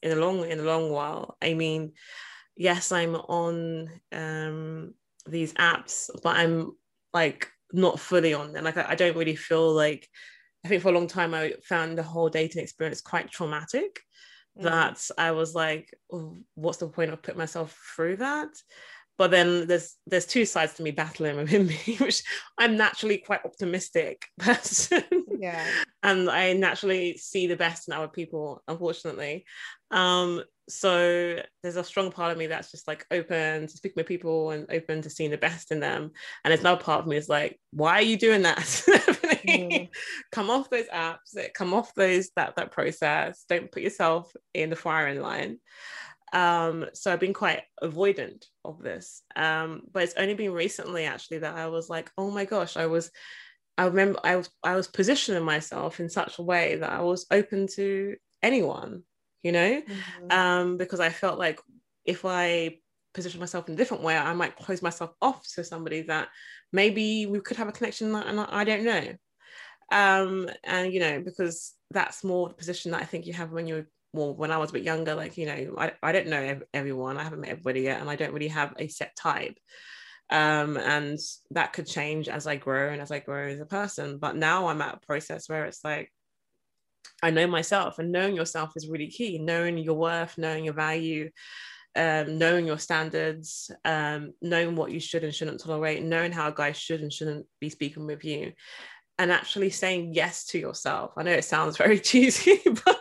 in 0.01 0.11
a 0.11 0.21
long 0.21 0.45
in 0.45 0.59
a 0.59 0.63
long 0.63 0.89
while. 0.89 1.37
I 1.41 1.53
mean, 1.53 1.93
yes, 2.55 2.91
I'm 2.91 3.15
on 3.15 3.89
um, 4.11 4.93
these 5.25 5.53
apps, 5.53 6.09
but 6.21 6.37
I'm 6.37 6.71
like 7.13 7.49
not 7.71 7.99
fully 7.99 8.33
on 8.33 8.53
them. 8.53 8.63
Like 8.63 8.77
I, 8.77 8.85
I 8.89 8.95
don't 8.95 9.17
really 9.17 9.35
feel 9.35 9.71
like. 9.71 10.07
I 10.63 10.67
think 10.67 10.81
for 10.81 10.89
a 10.89 10.93
long 10.93 11.07
time 11.07 11.33
I 11.33 11.53
found 11.63 11.97
the 11.97 12.03
whole 12.03 12.29
dating 12.29 12.63
experience 12.63 13.01
quite 13.01 13.31
traumatic 13.31 13.99
mm. 14.57 14.63
that 14.63 15.05
I 15.17 15.31
was 15.31 15.53
like, 15.53 15.89
oh, 16.11 16.37
what's 16.55 16.77
the 16.77 16.87
point 16.87 17.11
of 17.11 17.21
putting 17.21 17.37
myself 17.37 17.77
through 17.95 18.17
that? 18.17 18.49
But 19.17 19.29
then 19.31 19.67
there's 19.67 19.95
there's 20.07 20.25
two 20.25 20.45
sides 20.45 20.73
to 20.75 20.83
me 20.83 20.91
battling 20.91 21.37
within 21.37 21.67
me, 21.85 21.97
which 21.99 22.23
I'm 22.57 22.77
naturally 22.77 23.17
quite 23.17 23.45
optimistic 23.45 24.25
person. 24.39 25.03
Yeah. 25.43 25.65
and 26.03 26.29
I 26.29 26.53
naturally 26.53 27.17
see 27.17 27.47
the 27.47 27.57
best 27.57 27.87
in 27.87 27.93
other 27.93 28.07
people, 28.07 28.63
unfortunately. 28.67 29.45
Um, 29.91 30.43
so 30.69 31.39
there's 31.61 31.75
a 31.75 31.83
strong 31.83 32.11
part 32.11 32.31
of 32.31 32.37
me 32.37 32.47
that's 32.47 32.71
just 32.71 32.87
like 32.87 33.05
open 33.11 33.67
to 33.67 33.77
speaking 33.77 33.95
with 33.97 34.07
people 34.07 34.51
and 34.51 34.65
open 34.71 35.01
to 35.01 35.09
seeing 35.09 35.31
the 35.31 35.37
best 35.37 35.71
in 35.71 35.81
them 35.81 36.03
and 36.43 36.51
there's 36.51 36.61
another 36.61 36.81
part 36.81 37.01
of 37.01 37.07
me 37.07 37.17
is 37.17 37.27
like 37.27 37.59
why 37.71 37.95
are 37.95 38.01
you 38.01 38.15
doing 38.15 38.43
that 38.43 38.57
mm. 39.45 39.89
come 40.31 40.49
off 40.49 40.69
those 40.69 40.87
apps 40.87 41.35
come 41.53 41.73
off 41.73 41.93
those 41.95 42.29
that 42.37 42.55
that 42.55 42.71
process 42.71 43.43
don't 43.49 43.73
put 43.73 43.83
yourself 43.83 44.31
in 44.53 44.69
the 44.69 44.75
firing 44.75 45.19
line 45.19 45.57
um, 46.33 46.87
so 46.93 47.13
I've 47.13 47.19
been 47.19 47.33
quite 47.33 47.61
avoidant 47.81 48.45
of 48.65 48.81
this. 48.81 49.21
Um, 49.35 49.83
but 49.91 50.03
it's 50.03 50.15
only 50.17 50.33
been 50.33 50.51
recently 50.51 51.05
actually 51.05 51.37
that 51.39 51.55
I 51.55 51.67
was 51.67 51.89
like, 51.89 52.11
oh 52.17 52.31
my 52.31 52.43
gosh, 52.43 52.75
I 52.75 52.87
was 52.87 53.11
I 53.77 53.85
remember 53.85 54.19
I 54.23 54.35
was 54.35 54.49
I 54.63 54.75
was 54.75 54.87
positioning 54.87 55.43
myself 55.43 55.99
in 55.99 56.09
such 56.09 56.39
a 56.39 56.43
way 56.43 56.75
that 56.77 56.91
I 56.91 57.01
was 57.01 57.25
open 57.31 57.67
to 57.75 58.15
anyone 58.41 59.03
you 59.43 59.51
know? 59.51 59.81
Mm-hmm. 59.81 60.31
um, 60.31 60.77
because 60.77 60.99
i 60.99 61.09
felt 61.09 61.37
like 61.37 61.59
if 62.05 62.25
i 62.25 62.77
position 63.13 63.39
myself 63.39 63.67
in 63.67 63.75
a 63.75 63.77
different 63.77 64.01
way 64.01 64.17
i 64.17 64.33
might 64.33 64.55
close 64.55 64.81
myself 64.81 65.11
off 65.21 65.45
to 65.53 65.63
somebody 65.63 66.01
that 66.03 66.29
maybe 66.71 67.27
we 67.27 67.39
could 67.41 67.57
have 67.57 67.67
a 67.67 67.71
connection 67.71 68.15
and 68.15 68.39
i 68.39 68.63
don't 68.63 68.83
know. 68.83 69.13
Um, 69.91 70.49
and 70.63 70.91
you 70.91 70.99
know 70.99 71.21
because 71.21 71.73
that's 71.91 72.23
more 72.23 72.47
the 72.47 72.55
position 72.55 72.91
that 72.91 73.01
i 73.01 73.05
think 73.05 73.27
you 73.27 73.33
have 73.33 73.51
when 73.51 73.67
you're 73.67 73.85
well 74.13 74.33
when 74.33 74.49
i 74.49 74.57
was 74.57 74.71
a 74.71 74.73
bit 74.73 74.83
younger 74.83 75.13
like 75.13 75.37
you 75.37 75.45
know 75.45 75.75
i, 75.77 75.91
I 76.01 76.11
don't 76.11 76.27
know 76.27 76.61
everyone. 76.73 77.17
I 77.17 77.23
haven't 77.23 77.41
met 77.41 77.51
everybody 77.51 77.81
yet 77.81 78.01
and 78.01 78.09
i 78.09 78.15
don't 78.15 78.33
really 78.33 78.47
have 78.47 78.73
a 78.79 78.87
set 78.87 79.15
type 79.15 79.55
um, 80.33 80.75
and 80.77 81.17
that 81.51 81.71
could 81.71 81.87
change 81.87 82.27
as 82.27 82.45
i 82.47 82.55
grow 82.55 82.91
and 82.91 83.01
as 83.01 83.11
i 83.11 83.19
grow 83.19 83.47
as 83.47 83.59
a 83.59 83.65
person 83.65 84.17
but 84.17 84.35
now 84.35 84.67
i'm 84.67 84.81
at 84.81 84.95
a 84.95 85.05
process 85.05 85.47
where 85.47 85.65
it's 85.65 85.83
like 85.85 86.11
I 87.21 87.29
know 87.29 87.47
myself, 87.47 87.99
and 87.99 88.11
knowing 88.11 88.35
yourself 88.35 88.73
is 88.75 88.89
really 88.89 89.07
key. 89.07 89.37
Knowing 89.37 89.77
your 89.77 89.95
worth, 89.95 90.37
knowing 90.37 90.65
your 90.65 90.73
value, 90.73 91.29
um, 91.95 92.37
knowing 92.37 92.65
your 92.65 92.79
standards, 92.79 93.71
um, 93.85 94.33
knowing 94.41 94.75
what 94.75 94.91
you 94.91 94.99
should 94.99 95.23
and 95.23 95.33
shouldn't 95.33 95.59
tolerate, 95.59 96.03
knowing 96.03 96.31
how 96.31 96.49
a 96.49 96.53
guy 96.53 96.71
should 96.71 97.01
and 97.01 97.13
shouldn't 97.13 97.45
be 97.61 97.69
speaking 97.69 98.07
with 98.07 98.25
you, 98.25 98.51
and 99.19 99.31
actually 99.31 99.69
saying 99.69 100.13
yes 100.13 100.45
to 100.45 100.59
yourself. 100.59 101.11
I 101.17 101.23
know 101.23 101.31
it 101.31 101.45
sounds 101.45 101.77
very 101.77 101.99
cheesy, 102.09 102.59
but, 102.85 102.99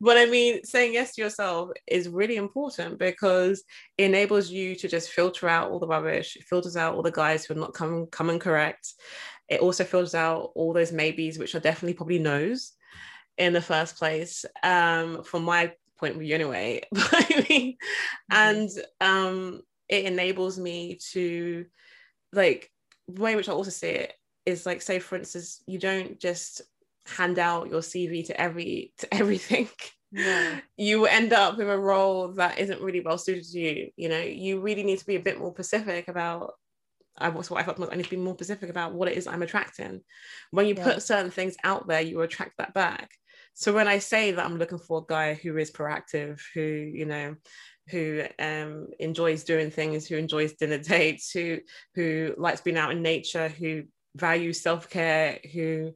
but 0.00 0.16
I 0.16 0.26
mean, 0.26 0.64
saying 0.64 0.94
yes 0.94 1.14
to 1.14 1.22
yourself 1.22 1.70
is 1.86 2.08
really 2.08 2.36
important 2.36 2.98
because 2.98 3.62
it 3.98 4.04
enables 4.04 4.50
you 4.50 4.74
to 4.76 4.88
just 4.88 5.10
filter 5.10 5.48
out 5.48 5.70
all 5.70 5.78
the 5.78 5.86
rubbish, 5.86 6.36
it 6.36 6.44
filters 6.44 6.76
out 6.76 6.94
all 6.94 7.02
the 7.02 7.10
guys 7.10 7.44
who 7.44 7.54
are 7.54 7.58
not 7.58 7.74
coming 7.74 8.06
coming 8.06 8.38
correct. 8.38 8.94
It 9.48 9.60
also 9.60 9.84
filters 9.84 10.14
out 10.14 10.52
all 10.54 10.72
those 10.72 10.92
maybes, 10.92 11.38
which 11.38 11.54
are 11.54 11.60
definitely 11.60 11.94
probably 11.94 12.20
no's 12.20 12.72
in 13.36 13.52
the 13.52 13.60
first 13.60 13.96
place 13.96 14.44
um, 14.62 15.24
from 15.24 15.42
my 15.42 15.72
point 15.98 16.14
of 16.14 16.20
view 16.20 16.34
anyway 16.34 16.80
I 16.96 17.44
mean, 17.48 17.76
mm-hmm. 18.32 18.34
and 18.34 18.70
um, 19.00 19.62
it 19.88 20.04
enables 20.06 20.58
me 20.58 20.98
to 21.12 21.66
like 22.32 22.70
the 23.08 23.20
way 23.20 23.36
which 23.36 23.48
I 23.48 23.52
also 23.52 23.70
see 23.70 23.88
it 23.88 24.12
is 24.46 24.66
like 24.66 24.82
say 24.82 24.98
for 24.98 25.16
instance 25.16 25.62
you 25.66 25.78
don't 25.78 26.18
just 26.18 26.62
hand 27.06 27.38
out 27.38 27.70
your 27.70 27.80
CV 27.80 28.26
to 28.26 28.40
every 28.40 28.92
to 28.98 29.12
everything 29.14 29.68
yeah. 30.12 30.60
you 30.76 31.06
end 31.06 31.32
up 31.32 31.56
with 31.56 31.68
a 31.68 31.78
role 31.78 32.28
that 32.32 32.58
isn't 32.58 32.80
really 32.80 33.00
well 33.00 33.18
suited 33.18 33.44
to 33.44 33.58
you 33.58 33.90
you 33.96 34.08
know 34.08 34.20
you 34.20 34.60
really 34.60 34.82
need 34.82 34.98
to 34.98 35.06
be 35.06 35.16
a 35.16 35.20
bit 35.20 35.38
more 35.38 35.52
specific 35.52 36.08
about 36.08 36.54
I 37.18 37.28
was 37.28 37.50
what 37.50 37.60
I 37.60 37.64
felt 37.64 37.92
I 37.92 37.96
need 37.96 38.04
to 38.04 38.10
be 38.10 38.16
more 38.16 38.34
specific 38.34 38.70
about 38.70 38.94
what 38.94 39.08
it 39.08 39.16
is 39.16 39.26
I'm 39.26 39.42
attracting. 39.42 40.00
When 40.52 40.66
you 40.66 40.74
yeah. 40.74 40.84
put 40.84 41.02
certain 41.02 41.30
things 41.30 41.54
out 41.64 41.86
there, 41.86 42.00
you 42.00 42.20
attract 42.22 42.56
that 42.58 42.72
back. 42.72 43.10
So 43.54 43.72
when 43.72 43.88
I 43.88 43.98
say 43.98 44.32
that 44.32 44.44
I'm 44.44 44.58
looking 44.58 44.78
for 44.78 44.98
a 44.98 45.06
guy 45.06 45.34
who 45.34 45.56
is 45.56 45.70
proactive, 45.70 46.40
who, 46.54 46.60
you 46.60 47.04
know, 47.04 47.36
who 47.88 48.22
um, 48.38 48.88
enjoys 48.98 49.44
doing 49.44 49.70
things, 49.70 50.06
who 50.06 50.16
enjoys 50.16 50.54
dinner 50.54 50.78
dates, 50.82 51.30
who 51.30 51.58
who 51.94 52.34
likes 52.38 52.60
being 52.60 52.78
out 52.78 52.92
in 52.92 53.02
nature, 53.02 53.48
who 53.48 53.84
values 54.16 54.60
self-care, 54.60 55.38
who 55.52 55.92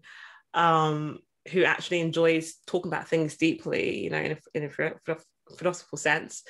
um, 0.55 1.19
who 1.51 1.65
actually 1.65 2.01
enjoys 2.01 2.55
talking 2.67 2.91
about 2.91 3.09
things 3.09 3.37
deeply, 3.37 4.03
you 4.03 4.11
know, 4.11 4.19
in 4.19 4.33
a, 4.33 4.39
in 4.55 4.65
a 4.65 5.17
philosophical 5.59 5.99
sense, 5.99 6.43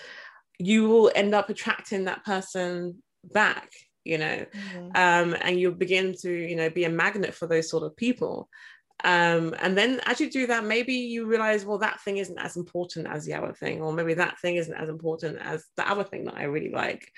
you 0.59 0.89
will 0.89 1.11
end 1.15 1.35
up 1.35 1.49
attracting 1.49 2.05
that 2.05 2.25
person 2.25 3.03
back 3.25 3.71
you 4.05 4.19
know. 4.19 4.45
Mm-hmm. 4.55 4.87
um, 4.95 5.37
and 5.41 5.59
you'll 5.59 5.73
begin 5.73 6.15
to 6.21 6.31
you 6.31 6.57
know 6.57 6.71
be 6.71 6.85
a 6.85 6.91
magnet 6.91 7.35
for 7.35 7.47
those 7.47 7.69
sort 7.69 7.83
of 7.83 7.97
people. 7.97 8.49
Um, 9.03 9.55
and 9.59 9.77
then 9.77 10.01
as 10.07 10.21
you 10.21 10.31
do 10.31 10.47
that 10.47 10.65
maybe 10.65 10.95
you 10.95 11.27
realize 11.27 11.65
well 11.65 11.79
that 11.79 12.01
thing 12.03 12.19
isn't 12.19 12.39
as 12.39 12.57
important 12.57 13.09
as 13.09 13.25
the 13.25 13.35
other 13.35 13.53
thing 13.53 13.83
or 13.83 13.93
maybe 13.93 14.15
that 14.15 14.39
thing 14.41 14.55
isn't 14.55 14.73
as 14.73 14.89
important 14.89 15.39
as 15.43 15.65
the 15.77 15.87
other 15.87 16.05
thing 16.05 16.25
that 16.25 16.37
i 16.37 16.45
really 16.45 16.71
like. 16.71 17.11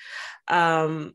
Um, 0.48 1.14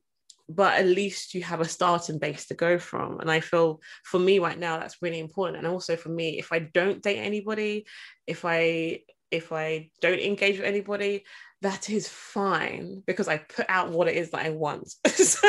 but 0.55 0.73
at 0.79 0.85
least 0.85 1.33
you 1.33 1.43
have 1.43 1.61
a 1.61 1.65
starting 1.65 2.19
base 2.19 2.47
to 2.47 2.53
go 2.53 2.77
from 2.77 3.19
and 3.19 3.31
i 3.31 3.39
feel 3.39 3.81
for 4.03 4.19
me 4.19 4.39
right 4.39 4.59
now 4.59 4.77
that's 4.77 5.01
really 5.01 5.19
important 5.19 5.57
and 5.57 5.67
also 5.67 5.95
for 5.95 6.09
me 6.09 6.39
if 6.39 6.51
i 6.51 6.59
don't 6.59 7.01
date 7.01 7.19
anybody 7.19 7.85
if 8.27 8.45
i 8.45 8.99
if 9.31 9.51
i 9.51 9.89
don't 10.01 10.19
engage 10.19 10.57
with 10.57 10.67
anybody 10.67 11.23
that 11.61 11.89
is 11.89 12.07
fine 12.07 13.03
because 13.05 13.27
I 13.27 13.37
put 13.37 13.67
out 13.69 13.91
what 13.91 14.07
it 14.07 14.15
is 14.15 14.31
that 14.31 14.45
I 14.45 14.49
want. 14.49 14.89
so, 15.07 15.47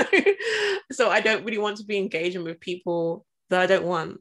so 0.93 1.11
I 1.11 1.21
don't 1.21 1.45
really 1.45 1.59
want 1.59 1.79
to 1.79 1.85
be 1.85 1.97
engaging 1.97 2.45
with 2.45 2.61
people 2.61 3.25
that 3.49 3.63
I 3.63 3.67
don't 3.67 3.87
want. 3.87 4.21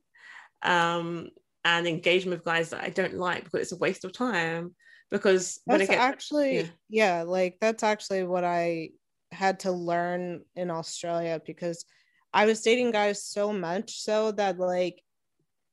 Um, 0.64 1.30
and 1.64 1.88
engaging 1.88 2.32
with 2.32 2.46
guys 2.46 2.70
that 2.70 2.84
I 2.84 2.90
don't 2.90 3.16
like 3.16 3.44
because 3.44 3.62
it's 3.62 3.72
a 3.72 3.78
waste 3.78 4.06
of 4.06 4.14
time. 4.14 4.74
Because 5.12 5.60
that's 5.68 5.88
get, 5.88 6.00
actually, 6.00 6.58
yeah. 6.58 6.68
yeah, 6.90 7.24
like 7.24 7.58
that's 7.60 7.84
actually 7.84 8.24
what 8.24 8.46
I 8.46 8.92
had 9.32 9.62
to 9.62 9.72
learn 9.72 10.42
in 10.56 10.72
Australia 10.72 11.42
because 11.46 11.86
I 12.34 12.46
was 12.46 12.62
dating 12.62 12.92
guys 12.92 13.24
so 13.24 13.52
much 13.52 14.02
so 14.02 14.32
that 14.34 14.60
like, 14.60 15.02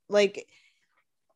like 0.08 0.46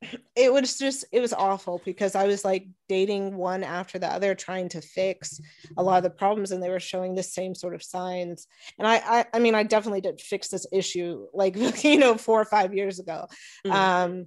it 0.37 0.53
was 0.53 0.79
just 0.79 1.05
it 1.13 1.21
was 1.21 1.33
awful 1.33 1.81
because 1.85 2.15
i 2.15 2.27
was 2.27 2.45
like 2.45 2.67
dating 2.89 3.37
one 3.37 3.63
after 3.63 3.99
the 3.99 4.07
other 4.07 4.35
trying 4.35 4.69
to 4.69 4.81
fix 4.81 5.41
a 5.77 5.83
lot 5.83 5.97
of 5.99 6.03
the 6.03 6.11
problems 6.11 6.51
and 6.51 6.63
they 6.63 6.71
were 6.71 6.81
showing 6.81 7.15
the 7.15 7.23
same 7.23 7.55
sort 7.55 7.75
of 7.75 7.83
signs 7.83 8.47
and 8.79 8.87
i 8.87 8.97
i, 8.97 9.25
I 9.35 9.39
mean 9.39 9.55
i 9.55 9.63
definitely 9.63 10.01
did 10.01 10.21
fix 10.21 10.49
this 10.49 10.67
issue 10.73 11.27
like 11.33 11.57
you 11.85 11.99
know 11.99 12.17
four 12.17 12.41
or 12.41 12.45
five 12.45 12.75
years 12.75 12.99
ago 12.99 13.27
mm-hmm. 13.67 13.73
um 13.73 14.27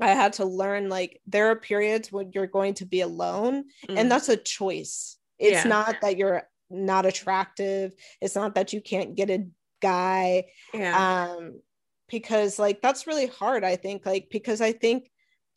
i 0.00 0.08
had 0.08 0.34
to 0.34 0.44
learn 0.44 0.88
like 0.88 1.20
there 1.26 1.50
are 1.50 1.56
periods 1.56 2.10
when 2.10 2.32
you're 2.32 2.46
going 2.46 2.74
to 2.74 2.86
be 2.86 3.00
alone 3.00 3.64
mm-hmm. 3.86 3.98
and 3.98 4.10
that's 4.10 4.28
a 4.28 4.36
choice 4.36 5.16
it's 5.38 5.64
yeah. 5.64 5.68
not 5.68 5.96
that 6.00 6.16
you're 6.16 6.42
not 6.70 7.06
attractive 7.06 7.92
it's 8.20 8.34
not 8.34 8.54
that 8.54 8.72
you 8.72 8.80
can't 8.80 9.14
get 9.14 9.30
a 9.30 9.46
guy 9.80 10.44
yeah. 10.72 11.26
um 11.26 11.60
because 12.08 12.58
like 12.58 12.80
that's 12.80 13.06
really 13.06 13.26
hard 13.26 13.64
i 13.64 13.76
think 13.76 14.06
like 14.06 14.28
because 14.30 14.60
i 14.60 14.72
think 14.72 15.10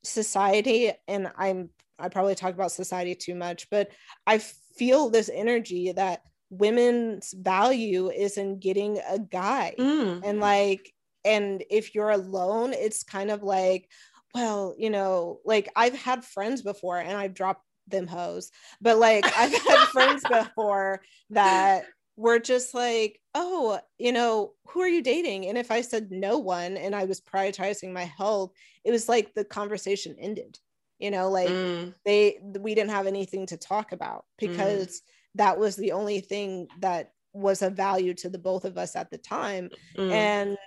society 0.04 0.92
and 1.08 1.32
i'm 1.38 1.70
i 2.00 2.10
probably 2.10 2.36
talk 2.36 2.54
about 2.54 2.72
society 2.72 3.16
too 3.16 3.36
much 3.36 3.70
but 3.70 3.90
i 4.26 4.38
feel 4.38 5.10
this 5.10 5.30
energy 5.34 5.92
that 5.92 6.22
women's 6.50 7.34
value 7.34 8.10
is 8.10 8.38
in 8.38 8.60
getting 8.60 9.00
a 9.10 9.20
guy 9.20 9.76
mm. 9.78 10.22
and 10.24 10.40
like 10.40 10.94
and 11.26 11.64
if 11.70 11.94
you're 11.94 12.10
alone 12.10 12.74
it's 12.74 13.04
kind 13.04 13.30
of 13.30 13.44
like 13.44 13.90
well 14.34 14.74
you 14.78 14.90
know 14.90 15.40
like 15.46 15.70
i've 15.76 15.96
had 15.96 16.24
friends 16.24 16.62
before 16.62 16.98
and 17.00 17.18
i've 17.18 17.34
dropped 17.34 17.67
them 17.88 18.08
hoes 18.08 18.52
but 18.82 18.98
like 18.98 19.26
i've 19.38 19.54
had 19.54 19.88
friends 19.92 20.24
before 20.30 21.02
that 21.30 21.86
were 22.20 22.40
just 22.40 22.74
like, 22.74 23.22
oh, 23.36 23.80
you 24.00 24.12
know, 24.12 24.54
who 24.70 24.82
are 24.82 24.88
you 24.88 25.04
dating? 25.04 25.46
And 25.46 25.56
if 25.56 25.70
I 25.70 25.82
said 25.82 26.10
no 26.10 26.40
one 26.40 26.76
and 26.76 26.96
I 26.96 27.06
was 27.06 27.22
prioritizing 27.22 27.94
my 27.94 28.06
health, 28.06 28.54
it 28.84 28.90
was 28.90 29.08
like 29.08 29.36
the 29.36 29.46
conversation 29.46 30.16
ended. 30.20 30.58
you 31.00 31.12
know 31.12 31.30
like 31.30 31.50
Mm, 31.50 31.94
they 32.06 32.40
we 32.60 32.74
didn't 32.76 32.90
have 32.92 33.08
anything 33.08 33.46
to 33.48 33.58
talk 33.58 33.92
about 33.92 34.26
because 34.40 35.02
that 35.36 35.60
was 35.60 35.76
the 35.76 35.92
only 35.92 36.20
thing 36.20 36.68
that 36.80 37.12
was 37.34 37.62
of 37.62 37.74
value 37.74 38.14
to 38.16 38.30
the 38.30 38.40
both 38.40 38.66
of 38.66 38.78
us 38.78 38.96
at 38.96 39.12
the 39.12 39.18
time 39.18 39.70
mm. 39.96 40.12
and 40.12 40.58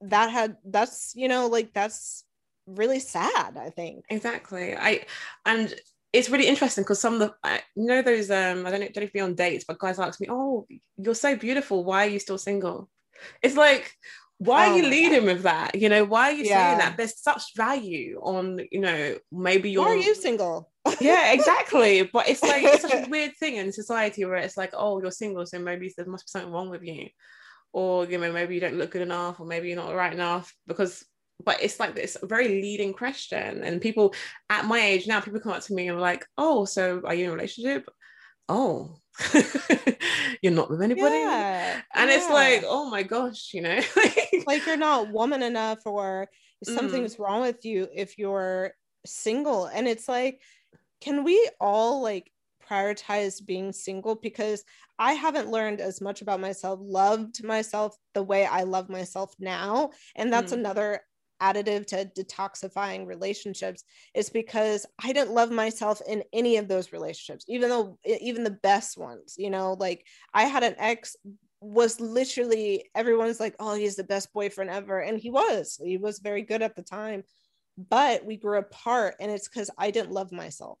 that 0.00 0.30
had 0.30 0.56
that's 0.64 1.12
you 1.14 1.28
know 1.28 1.46
like 1.46 1.74
that's 1.74 2.24
really 2.66 3.00
sad 3.00 3.58
i 3.58 3.68
think 3.68 4.04
Exactly. 4.08 4.76
I 4.76 5.04
and 5.44 5.74
it's 6.12 6.30
really 6.30 6.46
interesting 6.48 6.84
because 6.84 7.00
some 7.00 7.14
of 7.14 7.20
the 7.20 7.34
I, 7.44 7.60
you 7.76 7.86
know 7.86 8.02
those 8.02 8.30
um 8.30 8.66
I 8.66 8.70
don't 8.70 8.80
know, 8.80 8.86
don't 8.86 8.96
know 8.96 9.02
if 9.02 9.14
you're 9.14 9.24
on 9.24 9.34
dates, 9.34 9.64
but 9.66 9.78
guys 9.78 9.98
ask 9.98 10.20
me, 10.20 10.28
"Oh, 10.30 10.66
you're 10.96 11.14
so 11.14 11.36
beautiful. 11.36 11.84
Why 11.84 12.06
are 12.06 12.10
you 12.10 12.18
still 12.18 12.38
single?" 12.38 12.88
It's 13.42 13.56
like, 13.56 13.94
why 14.38 14.66
Oh 14.66 14.70
are 14.70 14.76
you 14.76 14.82
my 14.82 14.88
leading 14.88 15.24
with 15.26 15.42
that? 15.42 15.74
You 15.74 15.88
know, 15.88 16.04
why 16.04 16.30
are 16.30 16.32
you 16.32 16.44
Yeah. 16.44 16.58
saying 16.58 16.78
that? 16.78 16.96
There's 16.96 17.20
such 17.22 17.54
value 17.56 18.18
on 18.22 18.60
you 18.70 18.80
know 18.80 19.18
maybe 19.30 19.70
you're 19.70 19.84
why 19.84 19.90
are 19.90 19.96
you 19.96 20.14
single 20.14 20.70
yeah 21.00 21.32
exactly. 21.32 22.02
But 22.04 22.28
it's 22.28 22.42
like 22.42 22.62
it's 22.64 22.82
such 22.82 22.94
a 22.94 23.06
weird 23.10 23.36
thing 23.36 23.56
in 23.56 23.72
society 23.72 24.24
where 24.24 24.36
it's 24.36 24.56
like, 24.56 24.70
oh, 24.74 25.00
you're 25.00 25.10
single, 25.10 25.46
so 25.46 25.58
maybe 25.58 25.92
there 25.96 26.06
must 26.06 26.26
be 26.26 26.30
something 26.30 26.52
wrong 26.52 26.70
with 26.70 26.82
you, 26.82 27.08
or 27.72 28.06
you 28.06 28.18
know 28.18 28.32
maybe 28.32 28.54
you 28.54 28.60
don't 28.60 28.78
look 28.78 28.90
good 28.92 29.02
enough, 29.02 29.38
or 29.40 29.46
maybe 29.46 29.68
you're 29.68 29.76
not 29.76 29.94
right 29.94 30.12
enough 30.12 30.54
because. 30.66 31.04
But 31.44 31.62
it's 31.62 31.80
like 31.80 31.94
this 31.94 32.16
very 32.22 32.48
leading 32.48 32.92
question, 32.92 33.62
and 33.64 33.80
people 33.80 34.14
at 34.48 34.64
my 34.66 34.80
age 34.80 35.06
now, 35.06 35.20
people 35.20 35.40
come 35.40 35.52
up 35.52 35.62
to 35.64 35.74
me 35.74 35.88
and 35.88 35.98
are 35.98 36.00
like, 36.00 36.26
"Oh, 36.38 36.64
so 36.64 37.02
are 37.04 37.14
you 37.14 37.24
in 37.26 37.30
a 37.30 37.34
relationship? 37.34 37.88
Oh, 38.48 38.96
you're 40.42 40.52
not 40.52 40.70
with 40.70 40.82
anybody?" 40.82 41.16
yeah 41.16 41.80
And 41.94 42.10
it's 42.10 42.30
like, 42.30 42.62
"Oh 42.66 42.90
my 42.90 43.02
gosh," 43.02 43.52
you 43.54 43.62
know. 43.62 43.80
like 44.46 44.66
you're 44.66 44.76
not 44.76 45.10
woman 45.10 45.42
enough 45.42 45.80
or 45.86 46.28
Mm. 46.66 46.74
something's 46.74 47.18
wrong 47.18 47.40
with 47.40 47.64
you 47.64 47.88
if 47.94 48.18
you're 48.18 48.72
single 49.06 49.64
and 49.66 49.88
it's 49.88 50.08
like 50.08 50.42
can 51.00 51.24
we 51.24 51.48
all 51.58 52.02
like 52.02 52.30
prioritize 52.68 53.44
being 53.44 53.72
single 53.72 54.14
because 54.14 54.62
i 54.98 55.14
haven't 55.14 55.48
learned 55.50 55.80
as 55.80 56.02
much 56.02 56.20
about 56.20 56.38
myself 56.38 56.78
loved 56.82 57.42
myself 57.42 57.96
the 58.12 58.22
way 58.22 58.44
i 58.44 58.62
love 58.62 58.90
myself 58.90 59.34
now 59.38 59.90
and 60.16 60.30
that's 60.30 60.52
Mm. 60.52 60.58
another 60.58 61.00
additive 61.40 61.86
to 61.86 62.04
detoxifying 62.16 63.06
relationships 63.06 63.84
is 64.14 64.30
because 64.30 64.86
i 65.02 65.12
didn't 65.12 65.32
love 65.34 65.50
myself 65.50 66.00
in 66.06 66.22
any 66.32 66.56
of 66.56 66.68
those 66.68 66.92
relationships 66.92 67.44
even 67.48 67.68
though 67.68 67.98
even 68.04 68.44
the 68.44 68.50
best 68.50 68.96
ones 68.98 69.34
you 69.38 69.50
know 69.50 69.74
like 69.74 70.06
i 70.34 70.44
had 70.44 70.62
an 70.62 70.74
ex 70.78 71.16
was 71.62 72.00
literally 72.00 72.88
everyone's 72.94 73.38
like, 73.38 73.54
oh, 73.60 73.74
he's 73.74 73.96
the 73.96 74.04
best 74.04 74.32
boyfriend 74.32 74.70
ever. 74.70 74.98
And 75.00 75.18
he 75.18 75.30
was, 75.30 75.78
he 75.84 75.98
was 75.98 76.18
very 76.18 76.42
good 76.42 76.62
at 76.62 76.74
the 76.74 76.82
time. 76.82 77.22
But 77.76 78.24
we 78.24 78.36
grew 78.36 78.58
apart, 78.58 79.14
and 79.20 79.30
it's 79.30 79.48
because 79.48 79.70
I 79.78 79.90
didn't 79.90 80.10
love 80.12 80.32
myself 80.32 80.80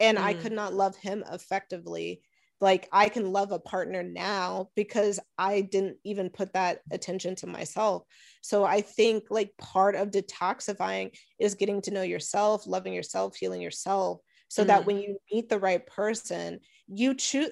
and 0.00 0.18
I 0.18 0.32
Mm. 0.32 0.40
could 0.40 0.52
not 0.52 0.74
love 0.74 0.96
him 0.96 1.24
effectively. 1.30 2.22
Like 2.64 2.88
I 2.90 3.10
can 3.10 3.30
love 3.30 3.52
a 3.52 3.58
partner 3.58 4.02
now 4.02 4.70
because 4.74 5.20
I 5.36 5.60
didn't 5.60 5.98
even 6.02 6.30
put 6.30 6.54
that 6.54 6.80
attention 6.90 7.36
to 7.36 7.46
myself. 7.46 8.04
So 8.40 8.64
I 8.64 8.80
think 8.80 9.24
like 9.28 9.52
part 9.58 9.94
of 9.96 10.10
detoxifying 10.10 11.10
is 11.38 11.56
getting 11.56 11.82
to 11.82 11.90
know 11.90 12.00
yourself, 12.00 12.66
loving 12.66 12.94
yourself, 12.94 13.36
healing 13.36 13.60
yourself, 13.60 14.20
so 14.48 14.64
that 14.64 14.82
Mm. 14.82 14.86
when 14.86 14.98
you 14.98 15.18
meet 15.30 15.50
the 15.50 15.58
right 15.58 15.86
person, 15.86 16.60
you 16.88 17.14
choose 17.14 17.50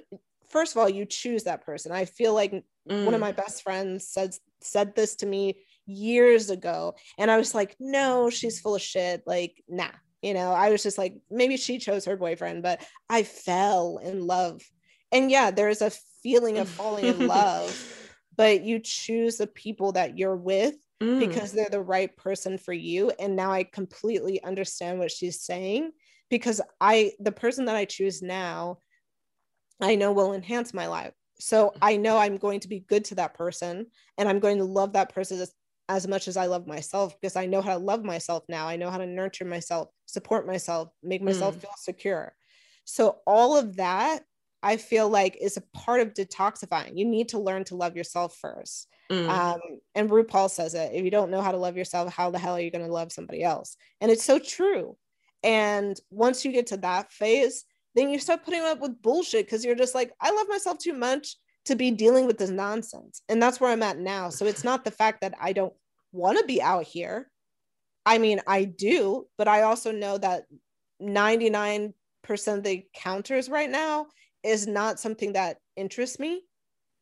first 0.49 0.73
of 0.73 0.79
all 0.79 0.89
you 0.89 1.07
choose 1.07 1.45
that 1.45 1.65
person 1.65 1.93
i 1.93 2.05
feel 2.05 2.35
like 2.35 2.53
one 2.85 3.15
of 3.15 3.21
Mm. 3.21 3.29
my 3.29 3.33
best 3.33 3.63
friends 3.63 4.09
said 4.09 4.35
said 4.61 4.95
this 4.95 5.17
to 5.17 5.27
me 5.27 5.65
years 5.87 6.51
ago 6.51 6.95
and 7.19 7.31
i 7.31 7.37
was 7.39 7.55
like 7.55 7.75
no 7.81 8.29
she's 8.29 8.61
full 8.61 8.75
of 8.75 8.83
shit 8.83 9.23
like 9.27 9.63
nah 9.69 9.95
you 10.21 10.35
know 10.35 10.53
i 10.53 10.69
was 10.71 10.83
just 10.83 10.99
like 10.99 11.15
maybe 11.31 11.57
she 11.57 11.79
chose 11.79 12.05
her 12.05 12.17
boyfriend 12.17 12.63
but 12.63 12.85
i 13.09 13.23
fell 13.23 13.99
in 13.99 14.27
love 14.27 14.61
and 15.13 15.31
yeah 15.31 15.51
there's 15.51 15.83
a 15.83 15.91
feeling 16.23 16.59
of 16.59 16.69
falling 16.69 17.07
in 17.07 17.27
love 17.27 17.79
but 18.37 18.63
you 18.63 18.79
choose 18.79 19.37
the 19.37 19.47
people 19.47 19.93
that 19.93 20.19
you're 20.19 20.37
with 20.37 20.77
Mm. 21.01 21.19
because 21.19 21.53
they're 21.53 21.69
the 21.71 21.81
right 21.83 22.17
person 22.17 22.59
for 22.59 22.73
you 22.73 23.11
and 23.19 23.37
now 23.37 23.53
i 23.53 23.65
completely 23.65 24.43
understand 24.43 24.99
what 24.99 25.11
she's 25.11 25.41
saying 25.43 25.93
because 26.31 26.61
i 26.81 27.13
the 27.21 27.33
person 27.33 27.67
that 27.67 27.77
i 27.77 27.85
choose 27.85 28.23
now 28.23 28.79
i 29.81 29.95
know 29.95 30.13
will 30.13 30.33
enhance 30.33 30.73
my 30.75 30.87
life 30.87 31.15
so 31.39 31.77
i 31.83 31.97
know 31.97 32.17
i'm 32.19 32.37
going 32.37 32.61
to 32.61 32.69
be 32.69 32.81
good 32.81 33.05
to 33.05 33.15
that 33.15 33.35
person 33.35 33.87
and 34.19 34.29
i'm 34.29 34.39
going 34.41 34.59
to 34.59 34.65
love 34.65 34.93
that 34.93 35.13
person 35.15 35.41
as, 35.41 35.53
as 35.89 36.07
much 36.07 36.29
as 36.29 36.37
i 36.37 36.47
love 36.47 36.67
myself 36.67 37.19
because 37.21 37.37
i 37.37 37.47
know 37.47 37.61
how 37.61 37.77
to 37.77 37.85
love 37.85 38.05
myself 38.05 38.45
now 38.49 38.67
i 38.69 38.77
know 38.77 38.91
how 38.91 38.99
to 38.99 39.07
nurture 39.07 39.45
myself 39.45 39.89
support 40.07 40.47
myself 40.47 40.91
make 41.03 41.23
myself 41.23 41.57
Mm. 41.57 41.61
feel 41.61 41.71
secure 41.77 42.35
so 42.85 43.21
all 43.27 43.57
of 43.57 43.77
that 43.77 44.25
i 44.63 44.77
feel 44.77 45.09
like 45.09 45.37
is 45.41 45.57
a 45.57 45.63
part 45.79 46.01
of 46.01 46.15
detoxifying 46.15 46.93
you 46.97 47.05
need 47.05 47.29
to 47.29 47.39
learn 47.39 47.65
to 47.65 47.77
love 47.77 47.97
yourself 47.97 48.37
first 48.41 48.89
Mm. 49.13 49.29
um, 49.29 49.61
and 49.95 50.09
RuPaul 50.09 50.49
says 50.49 50.73
it 50.75 50.93
if 50.95 51.05
you 51.05 51.11
don't 51.11 51.31
know 51.31 51.43
how 51.43 51.53
to 51.53 51.59
love 51.59 51.77
yourself, 51.77 52.11
how 52.13 52.31
the 52.31 52.39
hell 52.39 52.55
are 52.55 52.61
you 52.61 52.71
going 52.71 52.87
to 52.87 52.93
love 52.93 53.13
somebody 53.13 53.43
else? 53.43 53.77
And 54.01 54.11
it's 54.11 54.25
so 54.25 54.39
true. 54.39 54.97
And 55.43 55.99
once 56.11 56.45
you 56.45 56.53
get 56.53 56.69
to 56.69 56.79
that 56.79 57.13
phase, 57.13 57.65
then 57.95 58.09
you 58.09 58.19
start 58.19 58.45
putting 58.45 58.63
up 58.63 58.81
with 58.81 59.03
bullshit 59.03 59.45
because 59.45 59.65
you're 59.65 59.75
just 59.75 59.95
like, 59.95 60.13
I 60.21 60.31
love 60.31 60.47
myself 60.49 60.79
too 60.79 60.95
much 60.95 61.37
to 61.67 61.77
be 61.77 61.91
dealing 61.91 62.27
with 62.27 62.39
this 62.39 62.51
nonsense. 62.51 63.21
And 63.29 63.43
that's 63.43 63.61
where 63.61 63.71
I'm 63.71 63.83
at 63.83 63.99
now. 63.99 64.31
So 64.31 64.47
it's 64.47 64.65
not 64.65 64.85
the 64.85 64.91
fact 64.91 65.21
that 65.21 65.35
I 65.39 65.53
don't 65.53 65.75
want 66.13 66.39
to 66.39 66.47
be 66.47 66.63
out 66.63 66.85
here. 66.85 67.31
I 68.07 68.17
mean, 68.17 68.41
I 68.47 68.65
do, 68.65 69.27
but 69.37 69.47
I 69.47 69.63
also 69.63 69.93
know 69.93 70.17
that 70.19 70.45
99% 71.03 71.93
of 72.47 72.63
the 72.63 72.87
counters 72.95 73.51
right 73.51 73.71
now 73.71 74.07
is 74.43 74.67
not 74.67 75.01
something 75.01 75.33
that 75.35 75.59
interests 75.77 76.19
me. 76.19 76.43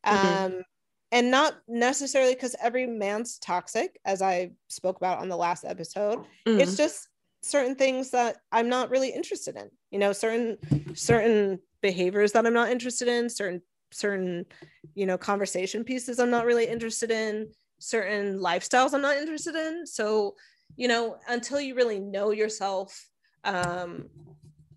Mhm. 0.07 0.46
Um, 0.46 0.64
and 1.12 1.31
not 1.31 1.57
necessarily 1.66 2.35
because 2.35 2.55
every 2.62 2.87
man's 2.87 3.38
toxic, 3.38 3.98
as 4.05 4.22
I 4.22 4.53
spoke 4.68 4.96
about 4.96 5.18
on 5.18 5.29
the 5.29 5.37
last 5.37 5.64
episode. 5.64 6.24
Mm. 6.46 6.61
It's 6.61 6.76
just 6.76 7.09
certain 7.42 7.74
things 7.74 8.11
that 8.11 8.38
I'm 8.53 8.68
not 8.68 8.90
really 8.90 9.11
interested 9.11 9.57
in. 9.57 9.70
You 9.90 9.98
know, 9.98 10.12
certain 10.12 10.59
certain 10.94 11.59
behaviors 11.81 12.33
that 12.33 12.46
I'm 12.46 12.53
not 12.53 12.70
interested 12.70 13.09
in, 13.09 13.29
certain 13.29 13.62
certain 13.92 14.46
you 14.94 15.05
know 15.05 15.18
conversation 15.18 15.83
pieces 15.83 16.20
I'm 16.20 16.31
not 16.31 16.46
really 16.46 16.66
interested 16.66 17.11
in, 17.11 17.50
certain 17.81 18.38
lifestyles 18.38 18.94
I'm 18.94 19.03
not 19.03 19.16
interested 19.16 19.57
in. 19.57 19.87
So, 19.87 20.37
you 20.76 20.87
know, 20.87 21.16
until 21.29 21.61
you 21.61 21.74
really 21.74 21.98
know 21.98 22.31
yourself, 22.31 23.09
um, 23.42 24.09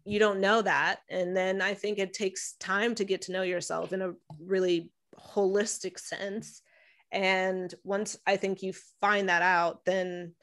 you 0.05 0.19
don't 0.19 0.41
know 0.41 0.61
that. 0.61 0.99
And 1.09 1.35
then 1.35 1.61
I 1.61 1.73
think 1.73 1.97
it 1.97 2.13
takes 2.13 2.53
time 2.59 2.95
to 2.95 3.05
get 3.05 3.23
to 3.23 3.31
know 3.31 3.43
yourself 3.43 3.93
in 3.93 4.01
a 4.01 4.13
really 4.39 4.91
holistic 5.17 5.99
sense. 5.99 6.61
And 7.11 7.73
once 7.83 8.17
I 8.25 8.37
think 8.37 8.61
you 8.61 8.73
find 8.99 9.29
that 9.29 9.41
out, 9.41 9.85
then 9.85 10.33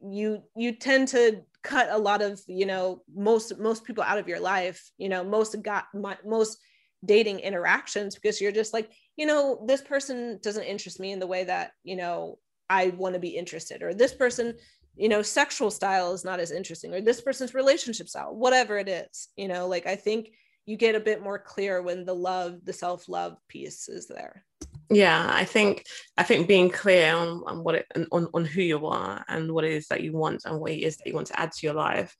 you 0.00 0.42
you 0.56 0.72
tend 0.72 1.08
to 1.08 1.42
cut 1.62 1.88
a 1.90 1.98
lot 1.98 2.22
of 2.22 2.40
you 2.46 2.66
know 2.66 3.02
most 3.14 3.58
most 3.58 3.84
people 3.84 4.04
out 4.04 4.18
of 4.18 4.28
your 4.28 4.38
life 4.38 4.90
you 4.96 5.08
know 5.08 5.24
most 5.24 5.60
got 5.62 5.86
my, 5.92 6.16
most 6.24 6.58
dating 7.04 7.40
interactions 7.40 8.14
because 8.14 8.40
you're 8.40 8.52
just 8.52 8.72
like 8.72 8.92
you 9.16 9.26
know 9.26 9.64
this 9.66 9.82
person 9.82 10.38
doesn't 10.42 10.64
interest 10.64 11.00
me 11.00 11.10
in 11.12 11.18
the 11.18 11.26
way 11.26 11.44
that 11.44 11.72
you 11.82 11.96
know 11.96 12.38
i 12.70 12.88
want 12.90 13.14
to 13.14 13.20
be 13.20 13.36
interested 13.36 13.82
or 13.82 13.92
this 13.92 14.14
person 14.14 14.54
you 14.98 15.08
know 15.08 15.22
sexual 15.22 15.70
style 15.70 16.12
is 16.12 16.24
not 16.24 16.40
as 16.40 16.50
interesting 16.50 16.92
or 16.92 17.00
this 17.00 17.20
person's 17.20 17.54
relationship 17.54 18.08
style 18.08 18.34
whatever 18.34 18.76
it 18.76 18.88
is 18.88 19.28
you 19.36 19.48
know 19.48 19.66
like 19.66 19.86
i 19.86 19.96
think 19.96 20.30
you 20.66 20.76
get 20.76 20.94
a 20.94 21.00
bit 21.00 21.22
more 21.22 21.38
clear 21.38 21.80
when 21.80 22.04
the 22.04 22.14
love 22.14 22.58
the 22.64 22.72
self-love 22.74 23.38
piece 23.48 23.88
is 23.88 24.06
there. 24.06 24.44
Yeah 24.90 25.26
i 25.32 25.44
think 25.44 25.84
i 26.18 26.22
think 26.22 26.48
being 26.48 26.68
clear 26.68 27.14
on, 27.14 27.42
on 27.46 27.64
what 27.64 27.76
it 27.76 27.86
on, 28.12 28.28
on 28.34 28.44
who 28.44 28.62
you 28.62 28.86
are 28.86 29.24
and 29.28 29.52
what 29.52 29.64
it 29.64 29.72
is 29.72 29.86
that 29.88 30.02
you 30.02 30.12
want 30.12 30.42
and 30.44 30.60
what 30.60 30.72
it 30.72 30.80
is 30.80 30.96
that 30.96 31.06
you 31.06 31.14
want 31.14 31.28
to 31.28 31.40
add 31.40 31.52
to 31.52 31.66
your 31.66 31.74
life 31.74 32.16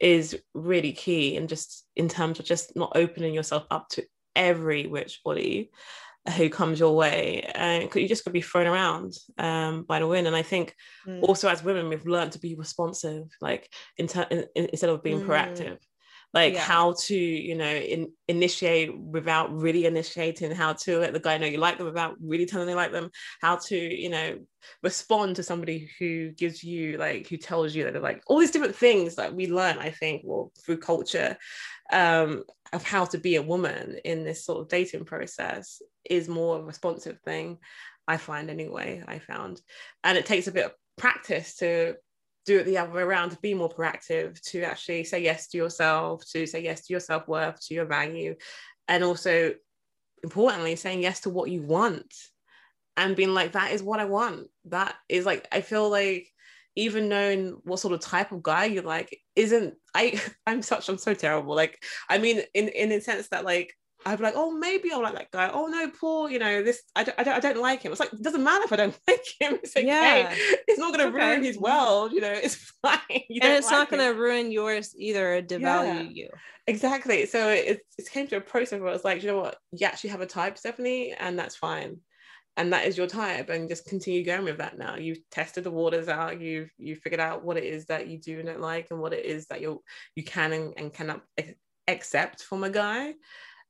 is 0.00 0.40
really 0.54 0.92
key 0.92 1.36
and 1.36 1.48
just 1.48 1.86
in 1.96 2.08
terms 2.08 2.38
of 2.38 2.44
just 2.44 2.74
not 2.76 2.92
opening 2.94 3.34
yourself 3.34 3.66
up 3.70 3.88
to 3.90 4.04
every 4.34 4.86
which 4.86 5.20
body 5.24 5.70
who 6.36 6.50
comes 6.50 6.78
your 6.78 6.94
way 6.94 7.40
and 7.54 7.92
you 7.94 8.06
just 8.06 8.24
could 8.24 8.32
be 8.32 8.42
thrown 8.42 8.66
around 8.66 9.12
um, 9.38 9.84
by 9.84 9.98
the 9.98 10.06
wind 10.06 10.26
and 10.26 10.36
i 10.36 10.42
think 10.42 10.74
Mm. 11.06 11.22
also 11.22 11.48
as 11.48 11.64
women 11.64 11.88
we've 11.88 12.06
learned 12.06 12.32
to 12.32 12.38
be 12.38 12.54
responsive 12.56 13.24
like 13.40 13.72
in, 13.96 14.06
ter- 14.06 14.26
in, 14.30 14.44
in- 14.54 14.66
instead 14.66 14.90
of 14.90 15.02
being 15.02 15.20
Mm. 15.20 15.26
proactive 15.26 15.78
like 16.34 16.54
Yeah. 16.54 16.60
how 16.60 16.94
to 17.06 17.16
you 17.16 17.56
know 17.56 17.74
in, 17.74 18.12
initiate 18.28 18.96
without 18.96 19.50
really 19.52 19.86
initiating 19.86 20.50
how 20.52 20.74
to 20.74 20.98
let 20.98 21.12
the 21.14 21.20
guy 21.20 21.38
know 21.38 21.46
you 21.46 21.56
like 21.58 21.78
them 21.78 21.86
without 21.86 22.16
really 22.22 22.44
telling 22.46 22.66
them 22.66 22.74
you 22.74 22.82
like 22.84 22.92
them 22.92 23.10
how 23.40 23.56
to 23.56 23.76
you 23.76 24.10
know 24.10 24.38
respond 24.82 25.36
to 25.36 25.42
somebody 25.42 25.90
who 25.98 26.30
gives 26.32 26.62
you 26.62 26.98
like 26.98 27.26
who 27.28 27.38
tells 27.38 27.74
you 27.74 27.82
that 27.84 27.94
they're 27.94 28.02
like 28.02 28.22
all 28.26 28.38
these 28.38 28.50
different 28.52 28.76
things 28.76 29.16
that 29.16 29.34
we 29.34 29.46
learn 29.50 29.78
i 29.78 29.90
think 29.90 30.20
well 30.24 30.52
through 30.62 30.76
culture 30.78 31.36
um 31.92 32.44
of 32.72 32.84
how 32.84 33.04
to 33.04 33.18
be 33.18 33.36
a 33.36 33.42
woman 33.42 33.96
in 34.04 34.24
this 34.24 34.44
sort 34.44 34.60
of 34.60 34.68
dating 34.68 35.04
process 35.04 35.82
is 36.08 36.28
more 36.28 36.58
a 36.58 36.62
responsive 36.62 37.18
thing 37.20 37.58
i 38.06 38.16
find 38.16 38.50
anyway 38.50 39.02
i 39.06 39.18
found. 39.18 39.60
And 40.04 40.16
it 40.16 40.26
takes 40.26 40.46
a 40.46 40.52
bit 40.52 40.66
of 40.66 40.72
practice 40.96 41.56
to 41.56 41.94
do 42.46 42.58
it 42.58 42.64
the 42.64 42.78
other 42.78 42.92
way 42.92 43.02
around 43.02 43.30
to 43.30 43.38
be 43.40 43.54
more 43.54 43.68
proactive 43.68 44.40
to 44.40 44.62
actually 44.62 45.04
say 45.04 45.22
yes 45.22 45.48
to 45.48 45.58
yourself 45.58 46.22
to 46.32 46.46
say 46.46 46.62
yes 46.62 46.86
to 46.86 46.92
your 46.92 47.00
self-worth 47.00 47.60
to 47.66 47.74
your 47.74 47.84
value 47.84 48.34
and 48.88 49.04
also 49.04 49.54
importantly 50.22 50.76
saying 50.76 51.02
yes 51.02 51.20
to 51.20 51.30
what 51.30 51.50
you 51.50 51.62
want 51.62 52.12
and 52.96 53.16
being 53.16 53.34
like 53.34 53.52
that 53.52 53.72
is 53.72 53.82
what 53.82 54.00
i 54.00 54.04
want. 54.04 54.48
That 54.66 54.94
is 55.08 55.24
like 55.26 55.46
i 55.52 55.60
feel 55.60 55.88
like 55.88 56.28
even 56.76 57.08
knowing 57.08 57.56
what 57.64 57.80
sort 57.80 57.94
of 57.94 58.00
type 58.00 58.32
of 58.32 58.42
guy 58.42 58.64
you 58.64 58.82
like 58.82 59.16
isn't 59.36 59.74
i 59.94 60.20
i'm 60.46 60.62
such 60.62 60.88
i'm 60.88 60.98
so 60.98 61.14
terrible 61.14 61.54
like 61.54 61.82
i 62.08 62.18
mean 62.18 62.40
in 62.54 62.68
in 62.68 62.92
a 62.92 63.00
sense 63.00 63.28
that 63.28 63.44
like 63.44 63.74
I'd 64.06 64.16
be 64.16 64.24
like, 64.24 64.34
oh, 64.36 64.50
maybe 64.50 64.90
I'll 64.92 65.02
like 65.02 65.14
that 65.14 65.30
guy. 65.30 65.50
Oh 65.52 65.66
no, 65.66 65.90
Paul, 65.90 66.30
you 66.30 66.38
know, 66.38 66.62
this 66.62 66.82
I 66.96 67.04
don't, 67.04 67.18
I 67.18 67.22
don't, 67.22 67.34
I 67.34 67.40
don't 67.40 67.60
like 67.60 67.82
him. 67.82 67.92
It's 67.92 68.00
like 68.00 68.12
it 68.12 68.22
doesn't 68.22 68.42
matter 68.42 68.64
if 68.64 68.72
I 68.72 68.76
don't 68.76 68.98
like 69.08 69.24
him. 69.38 69.58
It's 69.62 69.76
okay. 69.76 69.86
Yeah. 69.86 70.34
It's 70.66 70.78
not 70.78 70.92
gonna 70.92 71.08
okay. 71.08 71.16
ruin 71.16 71.44
his 71.44 71.56
mm-hmm. 71.56 71.64
world, 71.64 72.12
you 72.12 72.20
know, 72.20 72.32
it's 72.32 72.54
fine. 72.82 72.98
You 73.28 73.40
and 73.42 73.52
it's 73.52 73.66
like 73.66 73.72
not 73.72 73.90
gonna 73.90 74.14
ruin 74.14 74.50
yours 74.50 74.94
either 74.98 75.34
or 75.36 75.42
devalue 75.42 76.04
yeah. 76.04 76.08
you. 76.10 76.28
Exactly. 76.66 77.26
So 77.26 77.50
it, 77.50 77.80
it 77.98 78.10
came 78.10 78.26
to 78.28 78.36
a 78.36 78.40
process 78.40 78.80
where 78.80 78.94
it's 78.94 79.04
like, 79.04 79.22
you 79.22 79.28
know 79.28 79.40
what, 79.40 79.56
you 79.72 79.86
actually 79.86 80.10
have 80.10 80.20
a 80.20 80.26
type, 80.26 80.56
Stephanie, 80.56 81.14
and 81.18 81.38
that's 81.38 81.56
fine. 81.56 81.98
And 82.56 82.72
that 82.72 82.86
is 82.86 82.98
your 82.98 83.06
type, 83.06 83.48
and 83.48 83.68
just 83.68 83.86
continue 83.86 84.24
going 84.24 84.44
with 84.44 84.58
that 84.58 84.76
now. 84.76 84.96
You've 84.96 85.28
tested 85.30 85.64
the 85.64 85.70
waters 85.70 86.08
out, 86.08 86.40
you've 86.40 86.70
you 86.78 86.96
figured 86.96 87.20
out 87.20 87.44
what 87.44 87.56
it 87.56 87.64
is 87.64 87.86
that 87.86 88.08
you 88.08 88.18
do 88.18 88.42
not 88.42 88.60
like 88.60 88.88
and 88.90 89.00
what 89.00 89.12
it 89.12 89.24
is 89.24 89.46
that 89.46 89.60
you 89.60 89.82
you 90.14 90.24
can 90.24 90.52
and, 90.52 90.74
and 90.76 90.92
cannot 90.92 91.22
accept 91.88 92.42
from 92.42 92.64
a 92.64 92.70
guy 92.70 93.14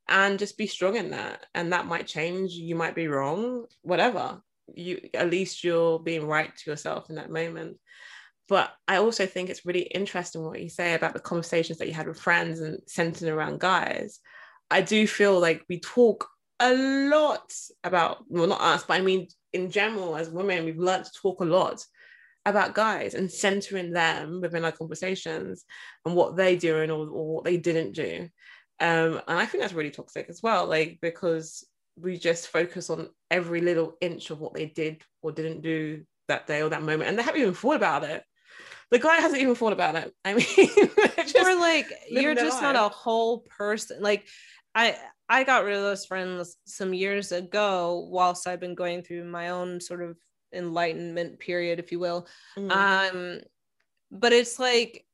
and 0.08 0.38
just 0.38 0.58
be 0.58 0.66
strong 0.66 0.96
in 0.96 1.10
that 1.10 1.46
and 1.54 1.72
that 1.72 1.86
might 1.86 2.06
change 2.06 2.52
you 2.52 2.74
might 2.74 2.94
be 2.94 3.08
wrong 3.08 3.64
whatever. 3.82 4.42
You 4.74 5.00
at 5.14 5.30
least 5.30 5.64
you're 5.64 5.98
being 5.98 6.26
right 6.26 6.54
to 6.54 6.70
yourself 6.70 7.10
in 7.10 7.16
that 7.16 7.30
moment. 7.30 7.78
But 8.48 8.72
i 8.88 8.96
also 8.96 9.26
think 9.26 9.48
it's 9.48 9.64
really 9.64 9.82
interesting 9.82 10.42
what 10.42 10.60
you 10.60 10.68
say 10.68 10.94
about 10.94 11.12
the 11.12 11.20
conversations 11.20 11.78
that 11.78 11.86
you 11.86 11.94
had 11.94 12.08
with 12.08 12.20
friends 12.20 12.60
and 12.60 12.80
centered 12.86 13.28
around 13.28 13.60
guys. 13.60 14.20
I 14.70 14.80
do 14.82 15.06
feel 15.06 15.38
like 15.38 15.64
we 15.68 15.80
talk 15.80 16.28
a 16.60 16.74
lot 17.08 17.52
about 17.84 18.24
well 18.28 18.46
not 18.46 18.60
us 18.60 18.84
but 18.86 18.98
i 18.98 19.00
mean 19.00 19.26
in 19.52 19.70
general 19.70 20.16
as 20.16 20.30
women 20.30 20.64
we've 20.64 20.78
learned 20.78 21.04
to 21.04 21.10
talk 21.20 21.40
a 21.40 21.44
lot 21.44 21.82
about 22.46 22.74
guys 22.74 23.14
and 23.14 23.30
centering 23.30 23.92
them 23.92 24.40
within 24.40 24.64
our 24.64 24.72
conversations 24.72 25.64
and 26.06 26.14
what 26.14 26.36
they 26.36 26.56
do 26.56 26.76
or, 26.76 26.90
or 26.90 27.34
what 27.34 27.44
they 27.44 27.56
didn't 27.56 27.92
do 27.92 28.28
um, 28.80 29.20
and 29.28 29.38
I 29.38 29.44
think 29.44 29.62
that's 29.62 29.74
really 29.74 29.90
toxic 29.90 30.26
as 30.30 30.42
well, 30.42 30.66
like 30.66 30.98
because 31.02 31.66
we 31.96 32.16
just 32.16 32.48
focus 32.48 32.88
on 32.88 33.10
every 33.30 33.60
little 33.60 33.96
inch 34.00 34.30
of 34.30 34.40
what 34.40 34.54
they 34.54 34.66
did 34.66 35.02
or 35.20 35.32
didn't 35.32 35.60
do 35.60 36.04
that 36.28 36.46
day 36.46 36.62
or 36.62 36.70
that 36.70 36.82
moment, 36.82 37.10
and 37.10 37.18
they 37.18 37.22
haven't 37.22 37.42
even 37.42 37.52
thought 37.54 37.76
about 37.76 38.04
it. 38.04 38.24
The 38.90 38.98
guy 38.98 39.16
hasn't 39.16 39.42
even 39.42 39.54
thought 39.54 39.74
about 39.74 39.96
it. 39.96 40.14
I 40.24 40.32
mean, 40.32 40.46
or 41.46 41.60
like 41.60 41.92
you're 42.08 42.34
just 42.34 42.62
life. 42.62 42.74
not 42.74 42.76
a 42.76 42.88
whole 42.88 43.40
person. 43.40 44.00
Like 44.00 44.26
I 44.74 44.96
I 45.30 45.44
got 45.44 45.64
rid 45.64 45.76
of 45.76 45.82
those 45.82 46.04
friends 46.04 46.56
some 46.66 46.92
years 46.92 47.30
ago, 47.30 48.08
whilst 48.10 48.48
I've 48.48 48.58
been 48.58 48.74
going 48.74 49.02
through 49.02 49.24
my 49.24 49.50
own 49.50 49.80
sort 49.80 50.02
of 50.02 50.16
enlightenment 50.52 51.38
period, 51.38 51.78
if 51.78 51.92
you 51.92 52.00
will. 52.00 52.26
Mm. 52.58 52.72
Um, 52.72 53.40
but 54.10 54.32
it's 54.32 54.58
like 54.58 55.06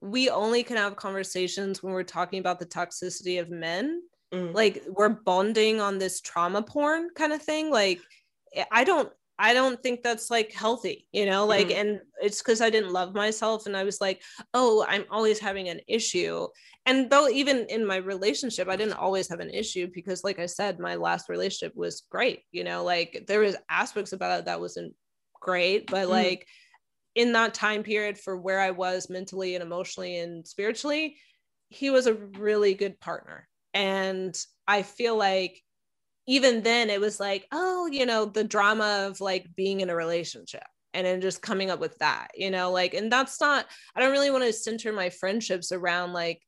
we 0.00 0.30
only 0.30 0.62
can 0.62 0.78
have 0.78 0.96
conversations 0.96 1.82
when 1.82 1.92
we're 1.92 2.02
talking 2.02 2.38
about 2.38 2.58
the 2.58 2.66
toxicity 2.66 3.40
of 3.40 3.50
men. 3.50 4.00
Mm. 4.32 4.54
Like 4.54 4.82
we're 4.88 5.10
bonding 5.10 5.82
on 5.82 5.98
this 5.98 6.22
trauma 6.22 6.62
porn 6.62 7.10
kind 7.14 7.34
of 7.34 7.42
thing. 7.42 7.70
Like 7.70 8.00
I 8.70 8.84
don't 8.84 9.12
I 9.38 9.54
don't 9.54 9.80
think 9.82 10.02
that's 10.02 10.30
like 10.30 10.52
healthy, 10.52 11.06
you 11.12 11.26
know, 11.26 11.46
like, 11.46 11.68
mm. 11.68 11.76
and 11.76 12.00
it's 12.20 12.42
because 12.42 12.60
I 12.60 12.70
didn't 12.70 12.92
love 12.92 13.14
myself. 13.14 13.66
And 13.66 13.76
I 13.76 13.84
was 13.84 14.00
like, 14.00 14.22
oh, 14.52 14.84
I'm 14.88 15.04
always 15.10 15.38
having 15.38 15.68
an 15.68 15.80
issue. 15.86 16.48
And 16.86 17.08
though, 17.08 17.28
even 17.28 17.66
in 17.68 17.86
my 17.86 17.96
relationship, 17.96 18.68
I 18.68 18.76
didn't 18.76 18.94
always 18.94 19.28
have 19.28 19.40
an 19.40 19.50
issue 19.50 19.88
because, 19.94 20.24
like 20.24 20.38
I 20.38 20.46
said, 20.46 20.80
my 20.80 20.96
last 20.96 21.28
relationship 21.28 21.76
was 21.76 22.02
great, 22.10 22.42
you 22.50 22.64
know, 22.64 22.82
like 22.82 23.24
there 23.28 23.40
was 23.40 23.56
aspects 23.70 24.12
about 24.12 24.40
it 24.40 24.44
that 24.46 24.60
wasn't 24.60 24.94
great, 25.40 25.88
but 25.90 26.06
mm. 26.06 26.10
like, 26.10 26.46
in 27.14 27.32
that 27.32 27.52
time 27.52 27.82
period 27.82 28.16
for 28.16 28.36
where 28.36 28.60
I 28.60 28.70
was 28.70 29.10
mentally 29.10 29.56
and 29.56 29.62
emotionally 29.62 30.18
and 30.18 30.46
spiritually, 30.46 31.16
he 31.68 31.90
was 31.90 32.06
a 32.06 32.14
really 32.14 32.74
good 32.74 33.00
partner. 33.00 33.48
And 33.74 34.36
I 34.68 34.82
feel 34.82 35.16
like 35.16 35.60
even 36.28 36.62
then 36.62 36.90
it 36.90 37.00
was 37.00 37.18
like, 37.18 37.46
oh, 37.50 37.88
you 37.90 38.06
know, 38.06 38.26
the 38.26 38.44
drama 38.44 39.06
of 39.08 39.20
like 39.20 39.46
being 39.56 39.80
in 39.80 39.90
a 39.90 39.96
relationship 39.96 40.62
and 40.94 41.06
then 41.06 41.20
just 41.20 41.42
coming 41.42 41.70
up 41.70 41.80
with 41.80 41.98
that, 41.98 42.28
you 42.36 42.50
know, 42.50 42.70
like, 42.70 42.94
and 42.94 43.10
that's 43.10 43.40
not, 43.40 43.66
I 43.96 44.00
don't 44.00 44.12
really 44.12 44.30
want 44.30 44.44
to 44.44 44.52
center 44.52 44.92
my 44.92 45.10
friendships 45.10 45.72
around 45.72 46.12
like 46.12 46.40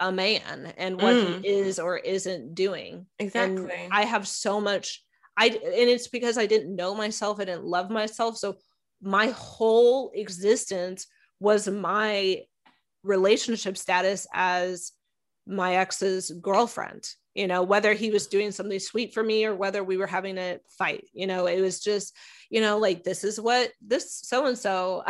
a 0.00 0.10
man 0.10 0.72
and 0.78 1.00
what 1.00 1.14
mm. 1.14 1.40
he 1.42 1.48
is 1.48 1.78
or 1.78 1.98
isn't 1.98 2.54
doing. 2.54 3.06
Exactly. 3.18 3.70
And 3.72 3.92
I 3.92 4.04
have 4.04 4.26
so 4.26 4.60
much 4.60 5.02
I 5.38 5.46
and 5.46 5.88
it's 5.88 6.08
because 6.08 6.36
I 6.36 6.46
didn't 6.46 6.74
know 6.74 6.94
myself, 6.94 7.38
I 7.38 7.44
didn't 7.44 7.64
love 7.64 7.90
myself. 7.90 8.36
So 8.36 8.56
my 9.00 9.28
whole 9.28 10.10
existence 10.12 11.06
was 11.38 11.68
my 11.68 12.42
relationship 13.04 13.78
status 13.78 14.26
as 14.34 14.92
my 15.46 15.76
ex's 15.76 16.30
girlfriend 16.42 17.08
you 17.38 17.46
know 17.46 17.62
whether 17.62 17.92
he 17.94 18.10
was 18.10 18.26
doing 18.26 18.50
something 18.50 18.78
sweet 18.78 19.14
for 19.14 19.22
me 19.22 19.44
or 19.44 19.54
whether 19.54 19.84
we 19.84 19.96
were 19.96 20.06
having 20.06 20.36
a 20.38 20.58
fight 20.78 21.04
you 21.12 21.26
know 21.26 21.46
it 21.46 21.60
was 21.60 21.80
just 21.80 22.14
you 22.50 22.60
know 22.60 22.78
like 22.78 23.04
this 23.04 23.24
is 23.24 23.40
what 23.40 23.70
this 23.80 24.20
so 24.24 24.46
and 24.46 24.58
so 24.58 25.02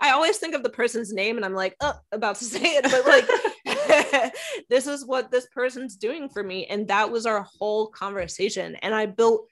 i 0.00 0.10
always 0.10 0.36
think 0.36 0.54
of 0.54 0.62
the 0.62 0.68
person's 0.68 1.12
name 1.12 1.36
and 1.36 1.44
i'm 1.44 1.54
like 1.54 1.74
oh 1.80 1.94
about 2.12 2.36
to 2.36 2.44
say 2.54 2.76
it 2.76 2.84
but 2.84 3.06
like 3.06 3.28
this 4.68 4.86
is 4.86 5.04
what 5.04 5.30
this 5.30 5.46
person's 5.46 5.96
doing 5.96 6.28
for 6.28 6.42
me. 6.42 6.66
And 6.66 6.88
that 6.88 7.10
was 7.10 7.26
our 7.26 7.46
whole 7.58 7.88
conversation. 7.88 8.76
And 8.76 8.94
i 8.94 9.06
built 9.06 9.48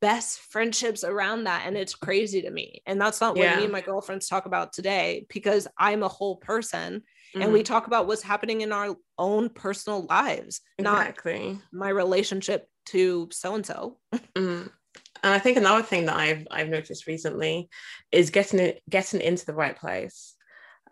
best 0.00 0.38
friendships 0.38 1.04
around 1.04 1.44
that. 1.44 1.64
And 1.66 1.76
it's 1.76 1.94
crazy 1.94 2.42
to 2.42 2.50
me. 2.50 2.82
And 2.86 3.00
that's 3.00 3.20
not 3.20 3.36
what 3.36 3.56
me 3.56 3.64
and 3.64 3.72
my 3.72 3.82
girlfriends 3.82 4.28
talk 4.28 4.46
about 4.46 4.72
today 4.72 5.26
because 5.28 5.68
i'm 5.78 6.02
a 6.02 6.08
whole 6.08 6.36
person 6.36 7.02
mm-hmm. 7.34 7.42
and 7.42 7.52
we 7.52 7.60
mm-hmm. 7.60 7.72
talk 7.72 7.86
about 7.86 8.06
what's 8.06 8.22
happening 8.22 8.60
in 8.60 8.72
our 8.72 8.96
own 9.18 9.48
personal 9.48 10.06
lives 10.08 10.60
exactly. 10.78 11.52
not 11.52 11.62
my 11.72 11.88
relationship 11.88 12.66
to 12.86 13.28
so 13.32 13.54
and 13.54 13.66
so 13.66 13.98
and 14.36 14.70
i 15.22 15.38
think 15.38 15.56
another 15.56 15.82
thing 15.82 16.06
that 16.06 16.16
i've 16.16 16.46
i've 16.50 16.68
noticed 16.68 17.06
recently 17.06 17.68
is 18.10 18.30
getting 18.30 18.60
it 18.60 18.82
getting 18.88 19.20
into 19.20 19.46
the 19.46 19.54
right 19.54 19.76
place 19.76 20.34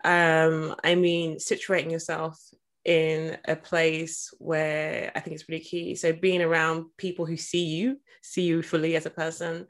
um 0.03 0.75
i 0.83 0.95
mean 0.95 1.37
situating 1.37 1.91
yourself 1.91 2.39
in 2.85 3.37
a 3.45 3.55
place 3.55 4.33
where 4.39 5.11
I 5.15 5.19
think 5.19 5.35
it's 5.35 5.47
really 5.49 5.63
key. 5.63 5.95
So 5.95 6.13
being 6.13 6.41
around 6.41 6.85
people 6.97 7.25
who 7.25 7.37
see 7.37 7.65
you, 7.65 7.99
see 8.23 8.43
you 8.43 8.61
fully 8.61 8.95
as 8.95 9.05
a 9.05 9.11
person, 9.11 9.67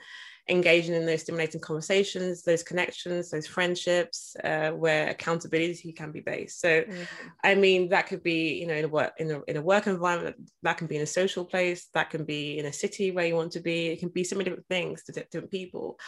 engaging 0.49 0.95
in 0.95 1.05
those 1.05 1.21
stimulating 1.21 1.61
conversations, 1.61 2.43
those 2.43 2.63
connections, 2.63 3.29
those 3.29 3.47
friendships, 3.47 4.35
uh, 4.43 4.71
where 4.71 5.09
accountability 5.09 5.91
can 5.93 6.11
be 6.11 6.19
based. 6.19 6.59
So, 6.59 6.81
mm-hmm. 6.81 7.03
I 7.43 7.55
mean, 7.55 7.89
that 7.89 8.07
could 8.07 8.23
be, 8.23 8.59
you 8.59 8.67
know, 8.67 8.73
in 8.73 8.85
a 8.85 8.89
work 8.89 9.13
in 9.19 9.31
a, 9.31 9.41
in 9.47 9.57
a 9.57 9.61
work 9.61 9.87
environment, 9.87 10.35
that 10.63 10.77
can 10.77 10.87
be 10.87 10.95
in 10.97 11.03
a 11.03 11.07
social 11.07 11.45
place, 11.45 11.87
that 11.93 12.09
can 12.09 12.25
be 12.25 12.57
in 12.59 12.65
a 12.65 12.73
city 12.73 13.11
where 13.11 13.25
you 13.25 13.35
want 13.35 13.51
to 13.53 13.59
be. 13.59 13.87
It 13.87 13.99
can 13.99 14.09
be 14.09 14.23
so 14.23 14.35
many 14.35 14.49
different 14.49 14.67
things 14.67 15.03
to 15.03 15.11
different 15.11 15.51
people. 15.51 15.99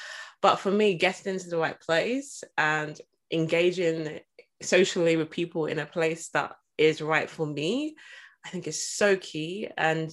But 0.42 0.58
for 0.58 0.72
me, 0.72 0.96
getting 0.96 1.34
into 1.34 1.50
the 1.50 1.58
right 1.58 1.80
place 1.80 2.44
and 2.58 3.00
engaging 3.32 4.20
socially 4.62 5.18
with 5.18 5.30
people 5.30 5.66
in 5.66 5.80
a 5.80 5.86
place 5.86 6.30
that 6.30 6.54
is 6.78 7.02
right 7.02 7.30
for 7.30 7.46
me 7.46 7.96
i 8.46 8.50
think 8.50 8.68
is 8.68 8.88
so 8.88 9.16
key 9.18 9.68
and 9.78 10.12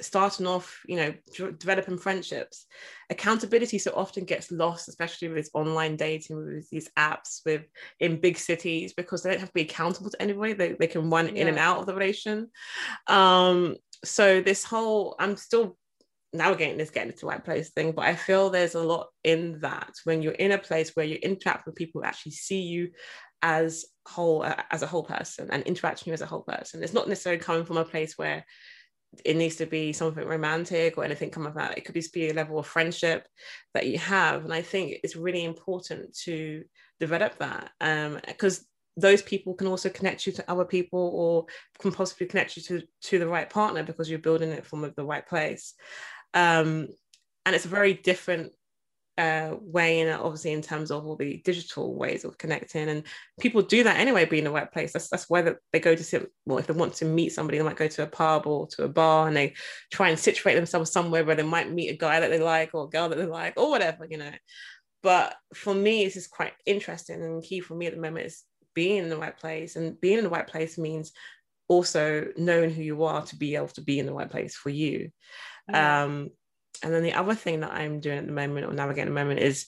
starting 0.00 0.46
off 0.46 0.82
you 0.86 0.96
know 0.96 1.14
developing 1.58 1.96
friendships 1.96 2.66
accountability 3.10 3.78
so 3.78 3.92
often 3.94 4.24
gets 4.24 4.50
lost 4.50 4.88
especially 4.88 5.28
with 5.28 5.48
online 5.54 5.96
dating 5.96 6.36
with 6.36 6.68
these 6.70 6.90
apps 6.98 7.40
with 7.46 7.62
in 8.00 8.20
big 8.20 8.36
cities 8.36 8.92
because 8.92 9.22
they 9.22 9.30
don't 9.30 9.40
have 9.40 9.48
to 9.48 9.54
be 9.54 9.62
accountable 9.62 10.10
to 10.10 10.20
anybody. 10.20 10.52
They, 10.52 10.72
they 10.72 10.86
can 10.86 11.08
run 11.08 11.26
yeah. 11.26 11.42
in 11.42 11.48
and 11.48 11.58
out 11.58 11.78
of 11.78 11.86
the 11.86 11.94
relation. 11.94 12.50
Um 13.06 13.76
so 14.04 14.42
this 14.42 14.62
whole 14.62 15.16
i'm 15.18 15.36
still 15.36 15.76
navigating 16.32 16.76
this 16.76 16.90
getting 16.90 17.12
to 17.12 17.20
the 17.20 17.26
right 17.26 17.42
place 17.42 17.70
thing 17.70 17.92
but 17.92 18.04
i 18.04 18.14
feel 18.14 18.50
there's 18.50 18.74
a 18.74 18.82
lot 18.82 19.08
in 19.24 19.58
that. 19.60 19.92
When 20.04 20.20
you're 20.20 20.32
in 20.32 20.52
a 20.52 20.58
place 20.58 20.90
where 20.94 21.06
you 21.06 21.16
interact 21.16 21.66
with 21.66 21.74
people 21.74 22.00
who 22.00 22.06
actually 22.06 22.32
see 22.32 22.60
you 22.60 22.90
as 23.42 23.86
whole 24.06 24.42
uh, 24.42 24.62
as 24.70 24.82
a 24.82 24.86
whole 24.86 25.02
person 25.02 25.48
and 25.50 25.62
interacting 25.64 26.10
you 26.10 26.14
as 26.14 26.20
a 26.20 26.26
whole 26.26 26.42
person. 26.42 26.82
It's 26.82 26.92
not 26.92 27.08
necessarily 27.08 27.40
coming 27.40 27.64
from 27.64 27.76
a 27.76 27.84
place 27.84 28.16
where 28.16 28.44
it 29.24 29.36
needs 29.36 29.56
to 29.56 29.66
be 29.66 29.92
something 29.92 30.26
romantic 30.26 30.96
or 30.96 31.04
anything 31.04 31.30
come 31.30 31.46
of 31.46 31.54
that. 31.54 31.76
It 31.76 31.84
could 31.84 31.94
just 31.94 32.12
be 32.12 32.28
a 32.28 32.34
level 32.34 32.58
of 32.58 32.66
friendship 32.66 33.28
that 33.74 33.86
you 33.86 33.98
have. 33.98 34.44
And 34.44 34.52
i 34.52 34.62
think 34.62 34.96
it's 35.02 35.16
really 35.16 35.44
important 35.44 36.16
to 36.24 36.64
develop 37.00 37.38
that 37.38 37.70
because 38.26 38.58
um, 38.60 38.64
those 38.96 39.22
people 39.22 39.54
can 39.54 39.66
also 39.66 39.90
connect 39.90 40.26
you 40.26 40.32
to 40.32 40.50
other 40.50 40.64
people 40.64 41.10
or 41.14 41.46
can 41.78 41.92
possibly 41.92 42.26
connect 42.26 42.56
you 42.56 42.62
to 42.62 42.82
to 43.02 43.18
the 43.18 43.28
right 43.28 43.50
partner 43.50 43.82
because 43.82 44.08
you're 44.08 44.18
building 44.18 44.50
it 44.50 44.64
from 44.64 44.92
the 44.96 45.04
right 45.04 45.26
place. 45.26 45.74
Um, 46.34 46.88
and 47.44 47.54
it's 47.54 47.64
a 47.64 47.68
very 47.68 47.94
different 47.94 48.52
uh, 49.18 49.56
way 49.60 50.00
in 50.00 50.08
obviously 50.08 50.52
in 50.52 50.60
terms 50.60 50.90
of 50.90 51.06
all 51.06 51.16
the 51.16 51.38
digital 51.44 51.94
ways 51.94 52.24
of 52.24 52.36
connecting 52.36 52.88
and 52.88 53.04
people 53.40 53.62
do 53.62 53.82
that 53.82 53.98
anyway 53.98 54.26
being 54.26 54.42
in 54.44 54.48
a 54.48 54.52
workplace. 54.52 54.92
That's 54.92 55.08
that's 55.08 55.30
why 55.30 55.54
they 55.72 55.80
go 55.80 55.94
to 55.94 56.04
sit 56.04 56.30
well 56.44 56.58
if 56.58 56.66
they 56.66 56.74
want 56.74 56.94
to 56.94 57.06
meet 57.06 57.32
somebody 57.32 57.58
they 57.58 57.64
might 57.64 57.76
go 57.76 57.88
to 57.88 58.02
a 58.02 58.06
pub 58.06 58.46
or 58.46 58.66
to 58.68 58.84
a 58.84 58.88
bar 58.88 59.26
and 59.26 59.36
they 59.36 59.54
try 59.90 60.10
and 60.10 60.18
situate 60.18 60.56
themselves 60.56 60.92
somewhere 60.92 61.24
where 61.24 61.36
they 61.36 61.42
might 61.42 61.72
meet 61.72 61.88
a 61.88 61.96
guy 61.96 62.20
that 62.20 62.30
they 62.30 62.38
like 62.38 62.70
or 62.74 62.84
a 62.84 62.88
girl 62.88 63.08
that 63.08 63.16
they 63.16 63.26
like 63.26 63.54
or 63.56 63.70
whatever 63.70 64.06
you 64.08 64.18
know. 64.18 64.32
But 65.02 65.34
for 65.54 65.74
me 65.74 66.04
this 66.04 66.16
is 66.16 66.26
quite 66.26 66.52
interesting 66.66 67.22
and 67.22 67.42
key 67.42 67.60
for 67.60 67.74
me 67.74 67.86
at 67.86 67.94
the 67.94 68.00
moment 68.00 68.26
is 68.26 68.42
being 68.74 68.98
in 68.98 69.08
the 69.08 69.16
right 69.16 69.36
place 69.36 69.76
and 69.76 69.98
being 70.00 70.18
in 70.18 70.24
the 70.24 70.30
right 70.30 70.46
place 70.46 70.76
means 70.76 71.12
also 71.68 72.28
knowing 72.36 72.70
who 72.70 72.82
you 72.82 73.02
are 73.04 73.22
to 73.22 73.36
be 73.36 73.56
able 73.56 73.68
to 73.68 73.80
be 73.80 73.98
in 73.98 74.06
the 74.06 74.12
right 74.12 74.30
place 74.30 74.54
for 74.54 74.68
you. 74.68 75.10
Yeah. 75.70 76.04
um 76.04 76.30
and 76.82 76.92
then 76.92 77.02
the 77.02 77.14
other 77.14 77.34
thing 77.34 77.60
that 77.60 77.72
I'm 77.72 78.00
doing 78.00 78.18
at 78.18 78.26
the 78.26 78.32
moment 78.32 78.66
or 78.66 78.72
navigating 78.72 79.08
at 79.08 79.14
the 79.14 79.24
moment 79.24 79.40
is 79.40 79.66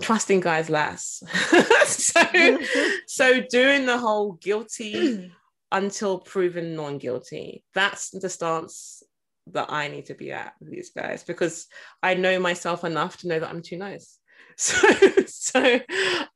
trusting 0.00 0.40
guys 0.40 0.70
less. 0.70 1.22
so, 1.86 2.58
so 3.06 3.40
doing 3.40 3.86
the 3.86 3.98
whole 3.98 4.32
guilty 4.32 5.32
until 5.72 6.18
proven 6.18 6.76
non-guilty. 6.76 7.64
That's 7.74 8.10
the 8.10 8.28
stance 8.28 9.02
that 9.48 9.70
I 9.70 9.88
need 9.88 10.06
to 10.06 10.14
be 10.14 10.32
at 10.32 10.54
with 10.60 10.70
these 10.70 10.90
guys 10.90 11.22
because 11.22 11.66
I 12.02 12.14
know 12.14 12.38
myself 12.38 12.84
enough 12.84 13.18
to 13.18 13.28
know 13.28 13.38
that 13.38 13.50
I'm 13.50 13.62
too 13.62 13.76
nice. 13.76 14.18
So, 14.56 14.78
so 15.26 15.80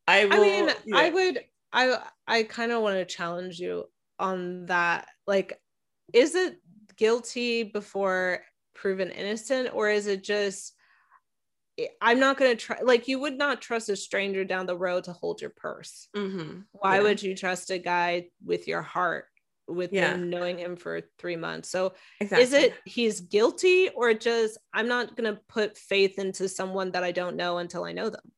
I 0.09 0.25
will. 0.25 0.33
I 0.33 0.41
mean, 0.41 0.71
yeah. 0.87 0.97
I 0.97 1.11
would. 1.11 1.41
I 1.73 1.99
I 2.27 2.43
kind 2.43 2.73
of 2.73 2.83
want 2.83 2.97
to 2.97 3.05
challenge 3.05 3.61
you 3.61 3.85
on 4.19 4.67
that. 4.67 5.07
Like, 5.25 5.61
is 6.13 6.35
it 6.35 6.57
guilty 6.97 7.63
before 7.63 8.43
proven 8.75 9.11
innocent 9.11 9.71
or 9.75 9.91
is 9.91 10.07
it 10.07 10.23
just 10.23 10.75
I'm 12.01 12.19
not 12.19 12.37
going 12.39 12.51
to 12.51 12.57
try 12.57 12.79
like 12.83 13.07
you 13.07 13.21
would 13.21 13.39
not 13.39 13.63
trust 13.63 13.89
a 13.89 13.97
stranger 13.97 14.45
down 14.45 14.67
the 14.67 14.77
road 14.77 15.05
to 15.05 15.13
hold 15.13 15.41
your 15.41 15.51
purse. 15.51 16.09
Mm-hmm. 16.17 16.61
Why 16.73 16.97
yeah. 16.97 17.03
would 17.03 17.23
you 17.23 17.37
trust 17.37 17.71
a 17.71 17.79
guy 17.79 18.27
with 18.45 18.67
your 18.67 18.83
heart 18.83 19.27
with 19.69 19.93
yeah. 19.93 20.17
knowing 20.17 20.59
him 20.59 20.77
for 20.77 21.03
3 21.19 21.37
months? 21.37 21.71
So 21.71 21.93
exactly. 22.21 22.43
is 22.43 22.53
it 22.53 22.75
he's 22.85 23.21
guilty 23.21 23.91
or 23.91 24.13
just 24.13 24.59
I'm 24.73 24.89
not 24.89 25.17
going 25.17 25.33
to 25.33 25.41
put 25.49 25.79
faith 25.79 26.19
into 26.19 26.49
someone 26.49 26.93
that 26.93 27.05
I 27.05 27.13
don't 27.13 27.37
know 27.37 27.59
until 27.59 27.85
I 27.85 27.93
know 27.93 28.11
them? 28.11 28.33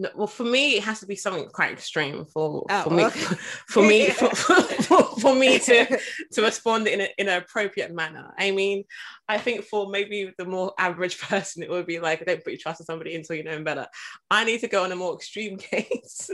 No, 0.00 0.08
well, 0.14 0.26
for 0.26 0.44
me, 0.44 0.78
it 0.78 0.84
has 0.84 1.00
to 1.00 1.06
be 1.06 1.14
something 1.14 1.46
quite 1.50 1.72
extreme 1.72 2.24
for 2.24 2.64
oh, 2.70 2.82
for 2.84 2.90
me 2.90 3.04
okay. 3.04 3.20
for, 3.68 3.82
me 3.82 4.08
for, 4.08 4.30
for, 4.30 5.02
for, 5.20 5.34
me 5.34 5.58
to 5.58 6.00
to 6.32 6.40
respond 6.42 6.88
in, 6.88 7.02
a, 7.02 7.08
in 7.18 7.28
an 7.28 7.36
appropriate 7.36 7.92
manner. 7.92 8.32
I 8.38 8.50
mean, 8.50 8.84
I 9.28 9.36
think 9.36 9.66
for 9.66 9.90
maybe 9.90 10.32
the 10.38 10.46
more 10.46 10.72
average 10.78 11.20
person, 11.28 11.62
it 11.62 11.68
would 11.68 11.84
be 11.84 12.00
like, 12.00 12.24
don't 12.24 12.42
put 12.42 12.54
your 12.54 12.58
trust 12.58 12.80
in 12.80 12.86
somebody 12.86 13.14
until 13.14 13.36
you 13.36 13.44
know 13.44 13.50
them 13.50 13.62
better. 13.62 13.88
I 14.30 14.44
need 14.44 14.60
to 14.60 14.68
go 14.68 14.84
on 14.84 14.92
a 14.92 14.96
more 14.96 15.14
extreme 15.14 15.58
case 15.58 16.30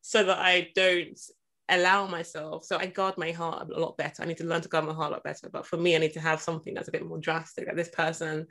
so 0.00 0.22
that 0.22 0.38
I 0.38 0.68
don't 0.76 1.18
allow 1.68 2.06
myself. 2.06 2.66
So 2.66 2.78
I 2.78 2.86
guard 2.86 3.18
my 3.18 3.32
heart 3.32 3.68
a 3.74 3.80
lot 3.80 3.96
better. 3.96 4.22
I 4.22 4.26
need 4.26 4.36
to 4.36 4.46
learn 4.46 4.60
to 4.60 4.68
guard 4.68 4.84
my 4.84 4.94
heart 4.94 5.10
a 5.10 5.14
lot 5.14 5.24
better. 5.24 5.48
But 5.52 5.66
for 5.66 5.76
me, 5.76 5.96
I 5.96 5.98
need 5.98 6.12
to 6.12 6.20
have 6.20 6.40
something 6.40 6.72
that's 6.72 6.86
a 6.86 6.92
bit 6.92 7.04
more 7.04 7.18
drastic. 7.18 7.66
That 7.66 7.74
this 7.74 7.88
person 7.88 8.46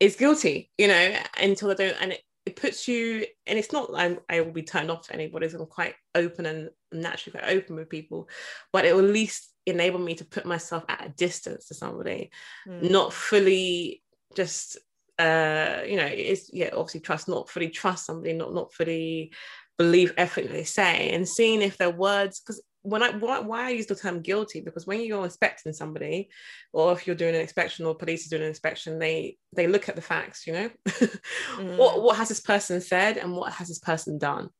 is 0.00 0.16
guilty, 0.16 0.72
you 0.78 0.88
know, 0.88 1.16
until 1.40 1.70
I 1.70 1.74
don't. 1.74 1.96
And 2.02 2.12
it, 2.14 2.22
it 2.46 2.56
puts 2.56 2.86
you 2.86 3.24
and 3.46 3.58
it's 3.58 3.72
not 3.72 3.90
I'm, 3.94 4.18
i 4.28 4.40
will 4.40 4.52
be 4.52 4.62
turned 4.62 4.90
off 4.90 5.06
to 5.06 5.14
anybody 5.14 5.48
so 5.48 5.58
i'm 5.58 5.66
quite 5.66 5.94
open 6.14 6.46
and 6.46 6.70
naturally 6.92 7.38
quite 7.38 7.50
open 7.50 7.76
with 7.76 7.88
people 7.88 8.28
but 8.72 8.84
it 8.84 8.94
will 8.94 9.04
at 9.04 9.10
least 9.10 9.50
enable 9.66 9.98
me 9.98 10.14
to 10.14 10.24
put 10.24 10.44
myself 10.44 10.84
at 10.88 11.06
a 11.06 11.08
distance 11.10 11.68
to 11.68 11.74
somebody 11.74 12.30
mm. 12.68 12.90
not 12.90 13.12
fully 13.12 14.02
just 14.34 14.76
uh 15.18 15.78
you 15.86 15.96
know 15.96 16.06
it's 16.06 16.50
yeah 16.52 16.70
obviously 16.72 17.00
trust 17.00 17.28
not 17.28 17.48
fully 17.48 17.68
trust 17.68 18.06
somebody 18.06 18.32
not 18.32 18.52
not 18.52 18.72
fully 18.72 19.32
believe 19.78 20.12
everything 20.16 20.52
they 20.52 20.64
say 20.64 21.10
and 21.10 21.28
seeing 21.28 21.62
if 21.62 21.78
their 21.78 21.90
words 21.90 22.40
because 22.40 22.60
when 22.84 23.02
I 23.02 23.10
why, 23.16 23.40
why 23.40 23.66
I 23.66 23.70
use 23.70 23.86
the 23.86 23.94
term 23.94 24.20
guilty 24.20 24.60
because 24.60 24.86
when 24.86 25.00
you're 25.00 25.24
inspecting 25.24 25.72
somebody, 25.72 26.28
or 26.72 26.92
if 26.92 27.06
you're 27.06 27.16
doing 27.16 27.34
an 27.34 27.40
inspection 27.40 27.86
or 27.86 27.94
police 27.94 28.24
is 28.24 28.28
doing 28.28 28.42
an 28.42 28.48
inspection, 28.48 28.98
they 28.98 29.38
they 29.56 29.66
look 29.66 29.88
at 29.88 29.96
the 29.96 30.02
facts, 30.02 30.46
you 30.46 30.52
know, 30.52 30.70
mm. 30.86 31.76
what 31.78 32.02
what 32.02 32.16
has 32.16 32.28
this 32.28 32.40
person 32.40 32.80
said 32.82 33.16
and 33.16 33.34
what 33.34 33.54
has 33.54 33.68
this 33.68 33.78
person 33.78 34.18
done, 34.18 34.50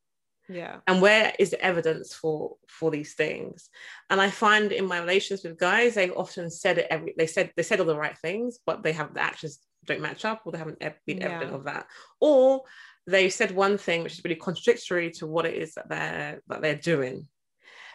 yeah, 0.48 0.78
and 0.86 1.02
where 1.02 1.34
is 1.38 1.50
the 1.50 1.60
evidence 1.60 2.14
for 2.14 2.56
for 2.66 2.90
these 2.90 3.12
things? 3.12 3.68
And 4.08 4.22
I 4.22 4.30
find 4.30 4.72
in 4.72 4.86
my 4.86 5.00
relations 5.00 5.44
with 5.44 5.58
guys, 5.58 5.94
they've 5.94 6.16
often 6.16 6.50
said 6.50 6.78
it 6.78 6.86
every 6.90 7.14
they 7.18 7.26
said 7.26 7.52
they 7.56 7.62
said 7.62 7.78
all 7.78 7.86
the 7.86 7.94
right 7.94 8.16
things, 8.16 8.58
but 8.64 8.82
they 8.82 8.92
have 8.92 9.12
the 9.12 9.20
actions 9.20 9.58
don't 9.84 10.00
match 10.00 10.24
up, 10.24 10.42
or 10.46 10.52
they 10.52 10.58
haven't 10.58 10.82
been 11.06 11.18
yeah. 11.18 11.28
evident 11.28 11.54
of 11.54 11.64
that, 11.64 11.86
or 12.20 12.62
they 13.06 13.28
said 13.28 13.50
one 13.50 13.76
thing 13.76 14.02
which 14.02 14.14
is 14.14 14.24
really 14.24 14.34
contradictory 14.34 15.10
to 15.10 15.26
what 15.26 15.44
it 15.44 15.54
is 15.54 15.74
that 15.74 15.90
they're 15.90 16.40
that 16.48 16.62
they're 16.62 16.74
doing 16.74 17.28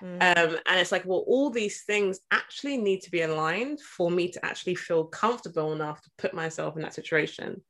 Mm. 0.02 0.16
Um, 0.16 0.58
and 0.66 0.80
it's 0.80 0.92
like, 0.92 1.06
well, 1.06 1.24
all 1.28 1.50
these 1.50 1.84
things 1.84 2.20
actually 2.32 2.78
need 2.78 3.02
to 3.02 3.12
be 3.12 3.22
aligned 3.22 3.82
for 3.82 4.10
me 4.10 4.30
to 4.30 4.46
actually 4.46 4.76
feel 4.76 5.06
comfortable 5.06 5.74
enough 5.74 6.02
to 6.02 6.10
put 6.18 6.34
myself 6.34 6.76
in 6.76 6.82
that 6.84 6.94
situation. 6.94 7.62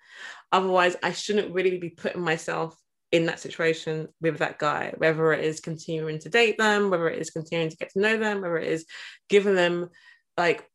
Otherwise, 0.52 0.96
I 1.04 1.12
shouldn't 1.12 1.54
really 1.54 1.78
be 1.78 1.90
putting 1.90 2.22
myself 2.22 2.78
in 3.12 3.26
that 3.26 3.40
situation 3.40 4.08
with 4.22 4.38
that 4.38 4.60
guy, 4.60 4.94
whether 4.98 5.34
it 5.34 5.44
is 5.44 5.60
continuing 5.60 6.20
to 6.20 6.30
date 6.30 6.58
them, 6.58 6.90
whether 6.90 7.10
it 7.10 7.20
is 7.20 7.32
continuing 7.32 7.70
to 7.70 7.78
get 7.78 7.92
to 7.92 8.00
know 8.00 8.18
them, 8.18 8.42
whether 8.42 8.58
it 8.58 8.68
is 8.68 8.86
giving 9.30 9.56
them 9.56 9.90
like 10.38 10.66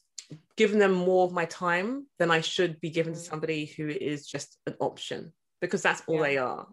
giving 0.56 0.78
them 0.78 0.92
more 0.92 1.24
of 1.24 1.32
my 1.32 1.44
time 1.46 2.06
than 2.18 2.30
I 2.30 2.40
should 2.40 2.80
be 2.80 2.90
given 2.90 3.14
to 3.14 3.18
mm. 3.18 3.28
somebody 3.28 3.66
who 3.66 3.88
is 3.88 4.26
just 4.26 4.58
an 4.66 4.74
option 4.80 5.32
because 5.60 5.82
that's 5.82 6.02
all 6.06 6.16
yeah. 6.16 6.22
they 6.22 6.38
are 6.38 6.66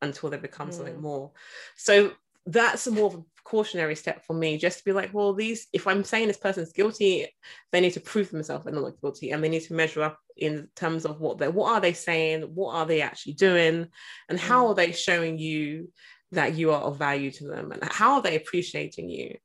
until 0.00 0.30
they 0.30 0.36
become 0.36 0.70
mm. 0.70 0.74
something 0.74 1.00
more. 1.00 1.32
So 1.76 2.12
that's 2.46 2.86
a 2.86 2.90
more 2.90 3.06
of 3.06 3.14
a 3.14 3.22
cautionary 3.44 3.94
step 3.96 4.24
for 4.24 4.34
me 4.34 4.56
just 4.56 4.78
to 4.78 4.84
be 4.84 4.92
like 4.92 5.12
well 5.12 5.32
these 5.32 5.66
if 5.72 5.86
i'm 5.86 6.04
saying 6.04 6.28
this 6.28 6.36
person's 6.36 6.72
guilty 6.72 7.26
they 7.70 7.80
need 7.80 7.92
to 7.92 8.00
prove 8.00 8.30
themselves 8.30 8.64
they're 8.64 8.74
not 8.74 9.00
guilty 9.00 9.30
and 9.30 9.42
they 9.42 9.48
need 9.48 9.62
to 9.62 9.74
measure 9.74 10.02
up 10.02 10.18
in 10.36 10.68
terms 10.76 11.04
of 11.04 11.20
what 11.20 11.38
they 11.38 11.48
what 11.48 11.72
are 11.72 11.80
they 11.80 11.92
saying 11.92 12.42
what 12.54 12.74
are 12.74 12.86
they 12.86 13.02
actually 13.02 13.32
doing 13.32 13.86
and 14.28 14.38
how 14.38 14.68
are 14.68 14.72
mm. 14.72 14.76
they 14.76 14.92
showing 14.92 15.38
you 15.38 15.90
that 16.30 16.54
you 16.54 16.70
are 16.72 16.82
of 16.82 16.96
value 16.96 17.30
to 17.30 17.44
them 17.46 17.72
and 17.72 17.84
how 17.84 18.14
are 18.14 18.22
they 18.22 18.36
appreciating 18.36 19.10
you 19.10 19.36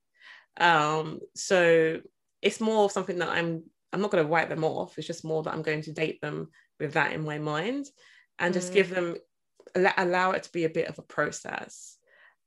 um 0.59 1.19
so 1.35 1.99
it's 2.41 2.61
more 2.61 2.85
of 2.85 2.91
something 2.91 3.17
that 3.17 3.29
i'm 3.29 3.63
i'm 3.93 4.01
not 4.01 4.11
going 4.11 4.23
to 4.23 4.31
write 4.31 4.49
them 4.49 4.63
off 4.63 4.97
it's 4.97 5.07
just 5.07 5.25
more 5.25 5.43
that 5.43 5.53
i'm 5.53 5.63
going 5.63 5.81
to 5.81 5.91
date 5.91 6.21
them 6.21 6.47
with 6.79 6.93
that 6.93 7.11
in 7.13 7.25
my 7.25 7.39
mind 7.39 7.85
and 8.39 8.53
just 8.53 8.71
mm. 8.71 8.75
give 8.75 8.89
them 8.89 9.15
allow 9.97 10.31
it 10.31 10.43
to 10.43 10.51
be 10.51 10.63
a 10.63 10.69
bit 10.69 10.87
of 10.87 10.97
a 10.97 11.03
process 11.03 11.96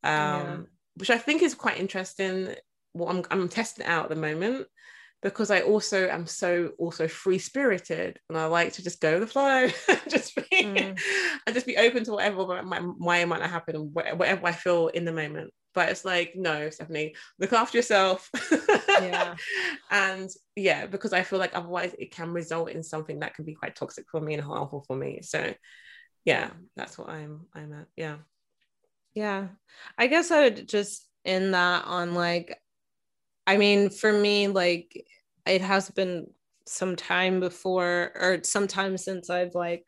um, 0.03 0.13
yeah. 0.13 0.57
which 0.97 1.11
I 1.11 1.19
think 1.19 1.43
is 1.43 1.55
quite 1.55 1.79
interesting. 1.79 2.55
Well, 2.95 3.09
I'm, 3.09 3.25
I'm 3.31 3.49
testing 3.49 3.87
out 3.87 4.05
at 4.05 4.11
the 4.11 4.17
moment 4.17 4.67
because 5.23 5.51
I 5.51 5.61
also 5.61 6.09
am 6.09 6.27
so 6.27 6.73
also 6.79 7.07
free 7.07 7.39
spirited 7.39 8.19
and 8.29 8.39
I 8.39 8.47
like 8.47 8.73
to 8.75 8.83
just 8.83 9.01
go 9.01 9.19
with 9.19 9.21
the 9.21 9.27
flow, 9.27 9.69
just 10.09 10.35
be, 10.35 10.43
mm. 10.51 10.99
and 11.47 11.55
just 11.55 11.67
be 11.67 11.77
open 11.77 12.05
to 12.05 12.13
whatever 12.13 12.47
might, 12.65 12.83
might, 12.83 13.27
might 13.27 13.41
not 13.41 13.51
happen 13.51 13.77
and 13.77 13.95
whatever 13.95 14.47
I 14.47 14.53
feel 14.53 14.89
in 14.89 15.05
the 15.05 15.13
moment. 15.13 15.53
But 15.73 15.91
it's 15.91 16.05
like, 16.05 16.33
no, 16.35 16.69
Stephanie, 16.71 17.15
look 17.39 17.53
after 17.53 17.79
yourself. 17.79 18.29
yeah. 18.91 19.37
And 19.91 20.29
yeah, 20.57 20.87
because 20.87 21.13
I 21.13 21.23
feel 21.23 21.39
like 21.39 21.55
otherwise 21.55 21.95
it 21.97 22.11
can 22.11 22.33
result 22.33 22.71
in 22.71 22.83
something 22.83 23.21
that 23.21 23.35
can 23.35 23.45
be 23.45 23.55
quite 23.55 23.77
toxic 23.77 24.07
for 24.11 24.21
me 24.21 24.35
and 24.35 24.43
harmful 24.43 24.85
for 24.87 24.97
me. 24.97 25.21
So 25.23 25.55
yeah, 26.25 26.51
that's 26.77 26.99
what 26.99 27.09
I'm 27.09 27.47
I'm 27.55 27.73
at. 27.73 27.87
Yeah. 27.97 28.17
Yeah. 29.15 29.49
I 29.99 30.07
guess 30.07 30.31
I 30.31 30.45
would 30.45 30.69
just 30.69 31.07
end 31.25 31.55
that 31.55 31.85
on 31.85 32.15
like, 32.15 32.59
I 33.47 33.57
mean, 33.57 33.91
for 33.91 34.13
me, 34.13 34.49
like, 34.49 35.05
it 35.47 35.61
has 35.61 35.91
been 35.91 36.27
some 36.67 36.95
time 36.95 37.41
before 37.41 38.13
or 38.15 38.41
some 38.45 38.69
time 38.69 38.97
since 38.97 39.31
I've 39.31 39.55
like 39.55 39.85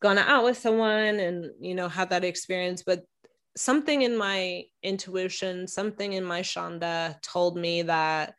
gone 0.00 0.18
out 0.18 0.44
with 0.44 0.58
someone 0.58 1.18
and, 1.18 1.50
you 1.60 1.74
know, 1.74 1.88
had 1.88 2.10
that 2.10 2.24
experience. 2.24 2.82
But 2.84 3.04
something 3.56 4.02
in 4.02 4.16
my 4.16 4.64
intuition, 4.82 5.66
something 5.66 6.12
in 6.12 6.24
my 6.24 6.42
Shonda 6.42 7.20
told 7.22 7.56
me 7.56 7.82
that 7.82 8.34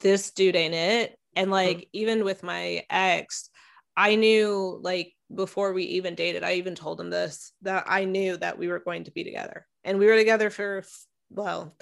this 0.00 0.30
dude 0.30 0.56
ain't 0.56 0.74
it. 0.74 1.18
And 1.34 1.50
like, 1.50 1.78
mm-hmm. 1.78 1.90
even 1.92 2.24
with 2.24 2.42
my 2.42 2.84
ex, 2.88 3.50
I 3.96 4.14
knew 4.14 4.78
like 4.82 5.12
before 5.34 5.72
we 5.72 5.84
even 5.84 6.14
dated, 6.14 6.44
I 6.44 6.54
even 6.54 6.74
told 6.74 7.00
him 7.00 7.10
this 7.10 7.52
that 7.62 7.84
I 7.86 8.04
knew 8.04 8.36
that 8.36 8.58
we 8.58 8.68
were 8.68 8.78
going 8.78 9.04
to 9.04 9.10
be 9.10 9.24
together. 9.24 9.66
And 9.84 9.98
we 9.98 10.06
were 10.06 10.16
together 10.16 10.50
for, 10.50 10.84
well, 11.30 11.76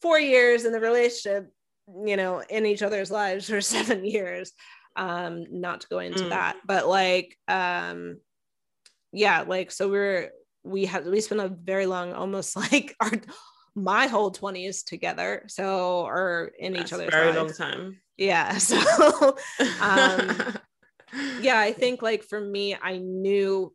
four 0.00 0.18
years 0.18 0.64
in 0.64 0.72
the 0.72 0.80
relationship, 0.80 1.52
you 2.04 2.16
know, 2.16 2.42
in 2.48 2.66
each 2.66 2.82
other's 2.82 3.10
lives 3.10 3.48
for 3.48 3.60
seven 3.60 4.04
years. 4.04 4.52
Um, 4.94 5.46
not 5.50 5.82
to 5.82 5.88
go 5.88 6.00
into 6.00 6.24
mm. 6.24 6.28
that, 6.30 6.56
but 6.66 6.86
like, 6.86 7.38
um, 7.48 8.18
yeah, 9.10 9.40
like, 9.40 9.70
so 9.70 9.88
we 9.88 9.98
are 9.98 10.30
we 10.64 10.84
had, 10.84 11.06
we 11.06 11.20
spent 11.20 11.40
a 11.40 11.48
very 11.48 11.86
long, 11.86 12.12
almost 12.12 12.56
like 12.72 12.94
our, 13.00 13.12
my 13.74 14.06
whole 14.06 14.30
20s 14.30 14.84
together. 14.84 15.44
So, 15.48 16.06
or 16.06 16.52
in 16.58 16.74
That's 16.74 16.86
each 16.86 16.92
other's 16.92 17.10
very 17.10 17.32
lives. 17.32 17.58
long 17.58 17.70
time. 17.70 18.00
Yeah. 18.16 18.58
So, 18.58 19.36
um, 19.80 20.58
yeah, 21.40 21.58
I 21.58 21.72
think 21.72 22.02
like 22.02 22.22
for 22.24 22.40
me, 22.40 22.76
I 22.80 22.98
knew 22.98 23.74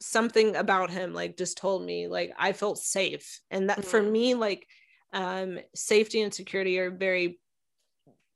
something 0.00 0.56
about 0.56 0.90
him 0.90 1.14
like 1.14 1.38
just 1.38 1.56
told 1.56 1.82
me 1.82 2.06
like 2.06 2.32
I 2.38 2.52
felt 2.52 2.78
safe. 2.78 3.40
And 3.50 3.70
that 3.70 3.80
mm-hmm. 3.80 3.88
for 3.88 4.02
me, 4.02 4.34
like 4.34 4.66
um 5.12 5.58
safety 5.74 6.20
and 6.20 6.34
security 6.34 6.78
are 6.78 6.90
very 6.90 7.38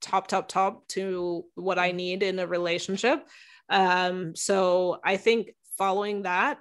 top, 0.01 0.27
top, 0.27 0.49
top 0.49 0.87
to 0.89 1.45
what 1.55 1.79
I 1.79 1.89
mm-hmm. 1.89 1.97
need 1.97 2.23
in 2.23 2.39
a 2.39 2.47
relationship. 2.47 3.27
Um, 3.69 4.35
so 4.35 4.99
I 5.05 5.17
think 5.17 5.51
following 5.79 6.23
that, 6.23 6.59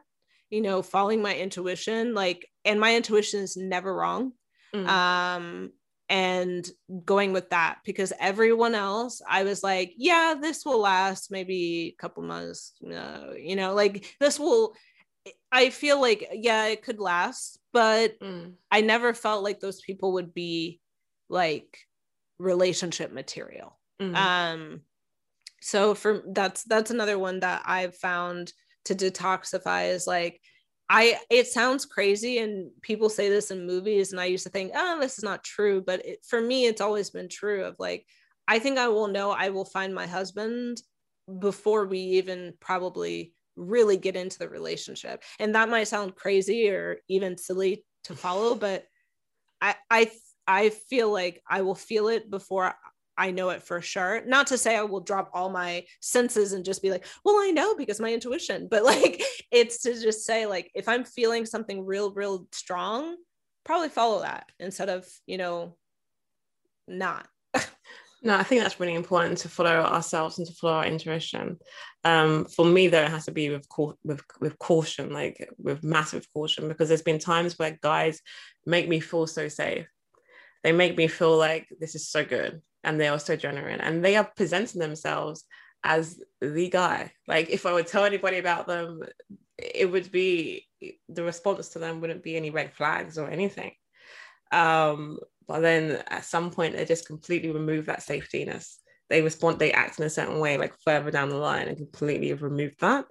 you 0.50 0.62
know, 0.62 0.82
following 0.82 1.22
my 1.22 1.36
intuition, 1.36 2.14
like, 2.14 2.48
and 2.66 2.80
my 2.80 2.96
intuition 2.96 3.42
is 3.42 3.58
never 3.58 3.94
wrong. 3.94 4.34
Mm. 4.74 4.88
Um, 4.88 5.72
and 6.10 6.68
going 7.06 7.34
with 7.34 7.52
that 7.52 7.78
because 7.86 8.12
everyone 8.20 8.74
else 8.74 9.22
i 9.30 9.44
was 9.44 9.64
like 9.64 9.94
yeah 9.96 10.34
this 10.40 10.66
will 10.66 10.80
last 10.80 11.32
maybe 11.32 11.96
a 11.96 12.02
couple 12.02 12.24
months 12.24 12.74
uh, 12.92 13.32
you 13.38 13.56
know 13.56 13.74
like 13.74 14.16
this 14.20 14.40
will 14.40 14.76
i 15.52 15.70
feel 15.70 16.02
like 16.02 16.28
yeah 16.34 16.66
it 16.66 16.82
could 16.82 17.00
last 17.00 17.60
but 17.72 18.20
mm. 18.20 18.52
i 18.72 18.82
never 18.82 19.14
felt 19.14 19.44
like 19.44 19.60
those 19.60 19.82
people 19.82 20.14
would 20.14 20.34
be 20.34 20.80
like 21.30 21.78
relationship 22.40 23.12
material 23.12 23.78
mm-hmm. 24.02 24.16
um 24.16 24.82
so 25.62 25.94
for 25.94 26.24
that's 26.34 26.64
that's 26.64 26.90
another 26.90 27.20
one 27.20 27.40
that 27.42 27.62
i've 27.66 27.96
found 27.96 28.52
to 28.86 28.96
detoxify 28.96 29.92
is 29.92 30.08
like 30.08 30.42
I 30.90 31.20
it 31.30 31.48
sounds 31.48 31.86
crazy 31.86 32.40
and 32.40 32.72
people 32.82 33.10
say 33.10 33.30
this 33.30 33.52
in 33.52 33.68
movies 33.68 34.12
and 34.12 34.20
I 34.20 34.26
used 34.26 34.44
to 34.46 34.50
think, 34.50 34.72
oh, 34.76 35.00
this 35.00 35.18
is 35.18 35.24
not 35.24 35.44
true. 35.44 35.82
But 35.82 36.06
it, 36.06 36.26
for 36.26 36.42
me, 36.42 36.66
it's 36.66 36.82
always 36.82 37.12
been 37.12 37.30
true 37.30 37.64
of 37.64 37.76
like, 37.78 38.06
I 38.48 38.58
think 38.58 38.80
I 38.80 38.88
will 38.88 39.08
know 39.08 39.30
I 39.32 39.50
will 39.50 39.66
find 39.66 39.94
my 39.94 40.08
husband 40.08 40.82
before 41.38 41.86
we 41.86 42.00
even 42.00 42.54
probably 42.60 43.34
really 43.56 43.98
get 43.98 44.16
into 44.16 44.40
the 44.40 44.50
relationship. 44.50 45.22
And 45.38 45.54
that 45.54 45.70
might 45.70 45.88
sound 45.88 46.16
crazy 46.16 46.70
or 46.70 46.98
even 47.08 47.38
silly 47.38 47.86
to 48.06 48.16
follow, 48.16 48.56
but 48.56 48.86
I 49.62 49.76
I 49.92 50.12
I 50.48 50.70
feel 50.70 51.12
like 51.12 51.44
I 51.48 51.62
will 51.62 51.76
feel 51.76 52.08
it 52.08 52.32
before 52.32 52.74
I 53.20 53.32
know 53.32 53.50
it 53.50 53.62
for 53.62 53.82
sure. 53.82 54.24
Not 54.26 54.48
to 54.48 54.58
say 54.58 54.78
I 54.78 54.84
will 54.84 55.02
drop 55.02 55.30
all 55.34 55.50
my 55.50 55.84
senses 56.00 56.54
and 56.54 56.64
just 56.64 56.82
be 56.82 56.90
like, 56.90 57.06
well, 57.26 57.36
I 57.36 57.52
know 57.52 57.76
because 57.76 58.00
my 58.00 58.14
intuition, 58.14 58.70
but 58.72 58.86
like 58.86 59.22
it's 59.52 59.84
to 59.84 60.02
just 60.02 60.26
say, 60.26 60.46
like, 60.46 60.72
if 60.74 60.88
I'm 60.88 61.04
feeling 61.04 61.46
something 61.46 61.86
real, 61.86 62.14
real 62.14 62.48
strong, 62.54 63.18
probably 63.66 63.90
follow 63.90 64.22
that 64.22 64.50
instead 64.58 64.88
of, 64.88 65.06
you 65.28 65.38
know, 65.38 65.76
not. 66.88 67.28
no, 68.24 68.38
I 68.38 68.44
think 68.44 68.62
that's 68.62 68.80
really 68.80 68.96
important 68.96 69.40
to 69.40 69.50
follow 69.50 69.82
ourselves 69.82 70.38
and 70.38 70.48
to 70.48 70.54
follow 70.54 70.76
our 70.76 70.86
intuition. 70.86 71.58
Um, 72.06 72.46
for 72.46 72.66
me, 72.66 72.88
though, 72.88 73.04
it 73.04 73.12
has 73.12 73.26
to 73.26 73.32
be 73.32 73.50
with, 73.50 73.68
with 74.06 74.22
with 74.40 74.58
caution, 74.60 75.12
like 75.12 75.50
with 75.58 75.84
massive 75.84 76.26
caution, 76.34 76.70
because 76.70 76.88
there's 76.88 77.02
been 77.02 77.20
times 77.20 77.60
where 77.60 77.78
guys 77.84 78.22
make 78.66 78.88
me 78.88 79.02
feel 79.02 79.28
so 79.28 79.50
safe. 79.50 79.88
They 80.64 80.72
make 80.72 80.96
me 80.96 81.10
feel 81.10 81.38
like 81.38 81.68
this 81.82 81.96
is 81.96 82.08
so 82.08 82.24
good 82.24 82.62
and 82.84 83.00
they 83.00 83.08
are 83.08 83.20
so 83.20 83.36
genuine 83.36 83.82
and 83.82 84.04
they 84.04 84.16
are 84.16 84.30
presenting 84.36 84.80
themselves 84.80 85.46
as 85.84 86.20
the 86.42 86.70
guy. 86.70 87.12
Like 87.28 87.50
if 87.50 87.66
i 87.66 87.74
would 87.74 87.88
tell 87.88 88.06
anybody 88.06 88.38
about 88.38 88.68
them 88.68 89.02
it 89.58 89.92
would 89.92 90.12
be 90.12 90.66
the 91.10 91.24
response 91.24 91.70
to 91.70 91.80
them 91.80 92.00
wouldn't 92.00 92.24
be 92.24 92.38
any 92.38 92.50
red 92.50 92.74
flags 92.74 93.18
or 93.18 93.30
anything. 93.30 93.72
Um 94.52 95.20
but 95.48 95.62
then 95.62 96.04
at 96.08 96.26
some 96.26 96.52
point 96.52 96.76
they 96.76 96.86
just 96.86 97.08
completely 97.08 97.52
remove 97.52 97.88
that 97.88 98.02
safetyness 98.02 98.76
they 99.10 99.22
respond 99.22 99.58
they 99.58 99.72
act 99.72 100.00
in 100.00 100.06
a 100.06 100.10
certain 100.10 100.40
way 100.40 100.58
like 100.58 100.74
further 100.86 101.12
down 101.12 101.30
the 101.30 101.36
line 101.36 101.68
and 101.68 101.78
completely 101.78 102.30
have 102.30 102.44
removed 102.44 102.80
that. 102.80 103.06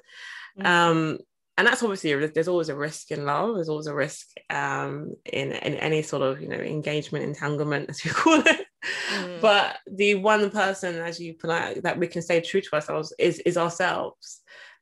Mm-hmm. 0.59 0.67
um 0.67 1.19
and 1.59 1.67
that's 1.67 1.83
obviously 1.83 2.15
there's 2.29 2.49
always 2.49 2.69
a 2.69 2.77
risk 2.77 3.11
in 3.11 3.25
love 3.27 3.57
there's 3.57 3.69
always 3.69 3.89
a 3.89 3.95
risk 3.95 4.29
um 4.49 5.13
in 5.25 5.53
in 5.53 5.75
any 5.75 6.03
sort 6.03 6.23
of 6.23 6.41
you 6.41 6.49
know 6.49 6.57
engagement 6.57 7.25
entanglement 7.25 7.91
as 7.91 8.05
you 8.05 8.13
call 8.13 8.41
it 8.47 8.67
Mm. 9.11 9.41
But 9.41 9.79
the 9.87 10.17
one 10.17 10.51
person, 10.51 10.97
as 10.97 11.21
you 11.21 11.35
put 11.35 11.51
out, 11.51 11.83
that 11.83 11.99
we 11.99 12.07
can 12.07 12.23
stay 12.23 12.41
true 12.41 12.61
to 12.61 12.75
ourselves 12.75 13.13
is 13.19 13.39
is 13.41 13.57
ourselves. 13.57 14.41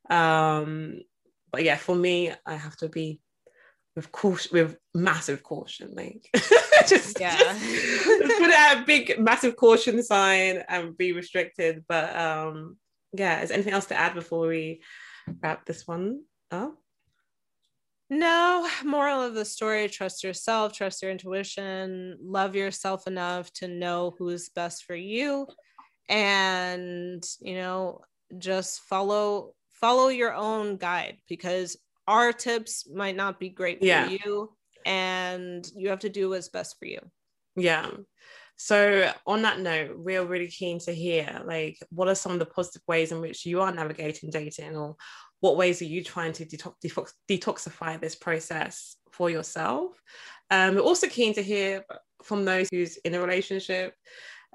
Um, 0.09 1.01
but 1.51 1.63
yeah, 1.63 1.77
for 1.77 1.95
me, 1.95 2.31
I 2.45 2.55
have 2.55 2.77
to 2.77 2.89
be 2.89 3.21
with 3.95 4.11
caution, 4.11 4.51
with 4.53 4.77
massive 4.93 5.43
caution, 5.43 5.93
like 5.95 6.29
just 6.87 7.19
yeah, 7.19 7.35
just 7.35 8.39
put 8.39 8.49
a 8.51 8.83
big, 8.85 9.19
massive 9.19 9.55
caution 9.55 10.03
sign 10.03 10.63
and 10.69 10.97
be 10.97 11.13
restricted. 11.13 11.83
But 11.87 12.15
um, 12.15 12.77
yeah, 13.13 13.41
is 13.41 13.51
anything 13.51 13.73
else 13.73 13.87
to 13.87 13.95
add 13.95 14.13
before 14.13 14.47
we 14.47 14.81
wrap 15.41 15.65
this 15.65 15.87
one 15.87 16.21
up? 16.51 16.77
No, 18.09 18.69
moral 18.85 19.21
of 19.21 19.33
the 19.33 19.43
story 19.43 19.89
trust 19.89 20.23
yourself, 20.23 20.73
trust 20.73 21.01
your 21.01 21.11
intuition, 21.11 22.17
love 22.21 22.55
yourself 22.55 23.05
enough 23.05 23.51
to 23.53 23.67
know 23.67 24.15
who's 24.17 24.49
best 24.49 24.85
for 24.85 24.95
you 24.95 25.45
and, 26.07 27.23
you 27.41 27.55
know, 27.55 28.01
just 28.37 28.81
follow 28.81 29.53
follow 29.69 30.07
your 30.07 30.33
own 30.33 30.77
guide 30.77 31.17
because 31.27 31.77
our 32.07 32.33
tips 32.33 32.87
might 32.89 33.15
not 33.15 33.39
be 33.39 33.49
great 33.49 33.79
for 33.79 33.85
yeah. 33.85 34.09
you 34.09 34.53
and 34.85 35.69
you 35.75 35.89
have 35.89 35.99
to 35.99 36.09
do 36.09 36.29
what's 36.29 36.49
best 36.49 36.77
for 36.79 36.85
you. 36.85 36.99
Yeah. 37.55 37.89
So 38.57 39.11
on 39.27 39.43
that 39.43 39.59
note, 39.59 39.97
we're 39.97 40.25
really 40.25 40.47
keen 40.47 40.79
to 40.79 40.91
hear 40.91 41.41
like 41.45 41.77
what 41.89 42.07
are 42.07 42.15
some 42.15 42.31
of 42.31 42.39
the 42.39 42.45
positive 42.45 42.81
ways 42.87 43.11
in 43.11 43.21
which 43.21 43.45
you 43.45 43.61
are 43.61 43.71
navigating 43.71 44.31
dating 44.31 44.75
or 44.75 44.95
what 45.39 45.57
ways 45.57 45.81
are 45.81 45.85
you 45.85 46.03
trying 46.03 46.33
to 46.33 46.45
detox, 46.45 46.73
detox, 46.83 47.11
detoxify 47.29 47.99
this 48.01 48.15
process 48.15 48.95
for 49.11 49.29
yourself? 49.29 50.01
Um, 50.49 50.75
we're 50.75 50.81
also 50.81 51.07
keen 51.07 51.33
to 51.35 51.43
hear 51.43 51.85
from 52.23 52.45
those 52.45 52.67
who's 52.71 52.97
in 52.97 53.13
a 53.13 53.21
relationship. 53.21 53.93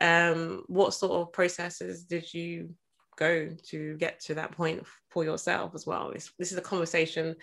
Um, 0.01 0.65
what 0.67 0.95
sort 0.95 1.13
of 1.13 1.33
processes 1.33 2.05
did 2.05 2.35
you 2.35 2.75
go 3.17 3.51
to 3.69 3.97
get 3.99 4.19
to 4.21 4.35
that 4.35 4.51
point 4.51 4.85
for 5.11 5.23
yourself 5.23 5.77
as 5.77 5.87
well? 5.87 6.13
This 6.13 6.51
is 6.51 6.59
a 6.59 6.63
conversation 6.63 7.37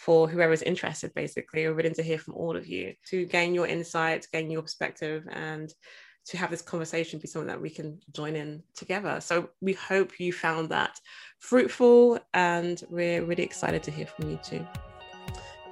for 0.00 0.26
whoever's 0.26 0.62
interested, 0.62 1.12
basically. 1.14 1.66
We're 1.66 1.74
willing 1.74 1.94
to 1.94 2.02
hear 2.02 2.16
from 2.18 2.32
all 2.32 2.56
of 2.56 2.66
you 2.66 2.94
to 3.10 3.26
gain 3.26 3.54
your 3.54 3.66
insights, 3.66 4.26
gain 4.28 4.50
your 4.50 4.62
perspective, 4.62 5.24
and 5.30 5.70
to 6.24 6.38
have 6.38 6.48
this 6.50 6.62
conversation 6.62 7.18
be 7.18 7.28
something 7.28 7.48
that 7.48 7.60
we 7.60 7.68
can 7.68 8.00
join 8.12 8.34
in 8.34 8.62
together. 8.74 9.20
So 9.20 9.50
we 9.60 9.74
hope 9.74 10.18
you 10.18 10.32
found 10.32 10.70
that 10.70 10.98
fruitful 11.38 12.18
and 12.32 12.82
we're 12.88 13.24
really 13.24 13.42
excited 13.42 13.82
to 13.82 13.90
hear 13.90 14.06
from 14.06 14.30
you 14.30 14.38
too. 14.42 14.66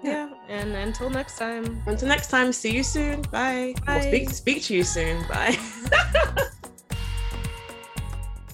Yeah. 0.03 0.29
yeah. 0.29 0.61
And 0.61 0.73
until 0.75 1.09
next 1.09 1.39
time. 1.39 1.83
Until 1.87 2.09
next 2.09 2.29
time, 2.29 2.53
see 2.53 2.75
you 2.75 2.83
soon. 2.83 3.23
Bye. 3.33 3.75
Bye. 3.87 4.01
speak, 4.03 4.29
speak 4.29 4.63
to 4.65 4.75
you 4.75 4.85
soon. 4.85 5.27
Bye. 5.27 5.57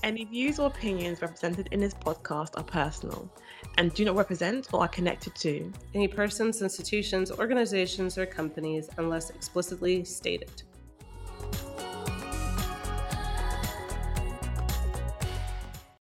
Any 0.04 0.24
views 0.24 0.60
or 0.60 0.68
opinions 0.68 1.20
represented 1.20 1.68
in 1.72 1.80
this 1.80 1.94
podcast 1.94 2.50
are 2.56 2.62
personal 2.62 3.28
and 3.78 3.92
do 3.94 4.04
not 4.04 4.16
represent 4.16 4.68
or 4.72 4.82
are 4.82 4.88
connected 4.88 5.34
to 5.36 5.72
any 5.94 6.08
persons, 6.08 6.62
institutions, 6.62 7.30
organizations, 7.30 8.18
or 8.18 8.26
companies 8.26 8.88
unless 8.98 9.30
explicitly 9.30 10.04
stated. 10.04 10.62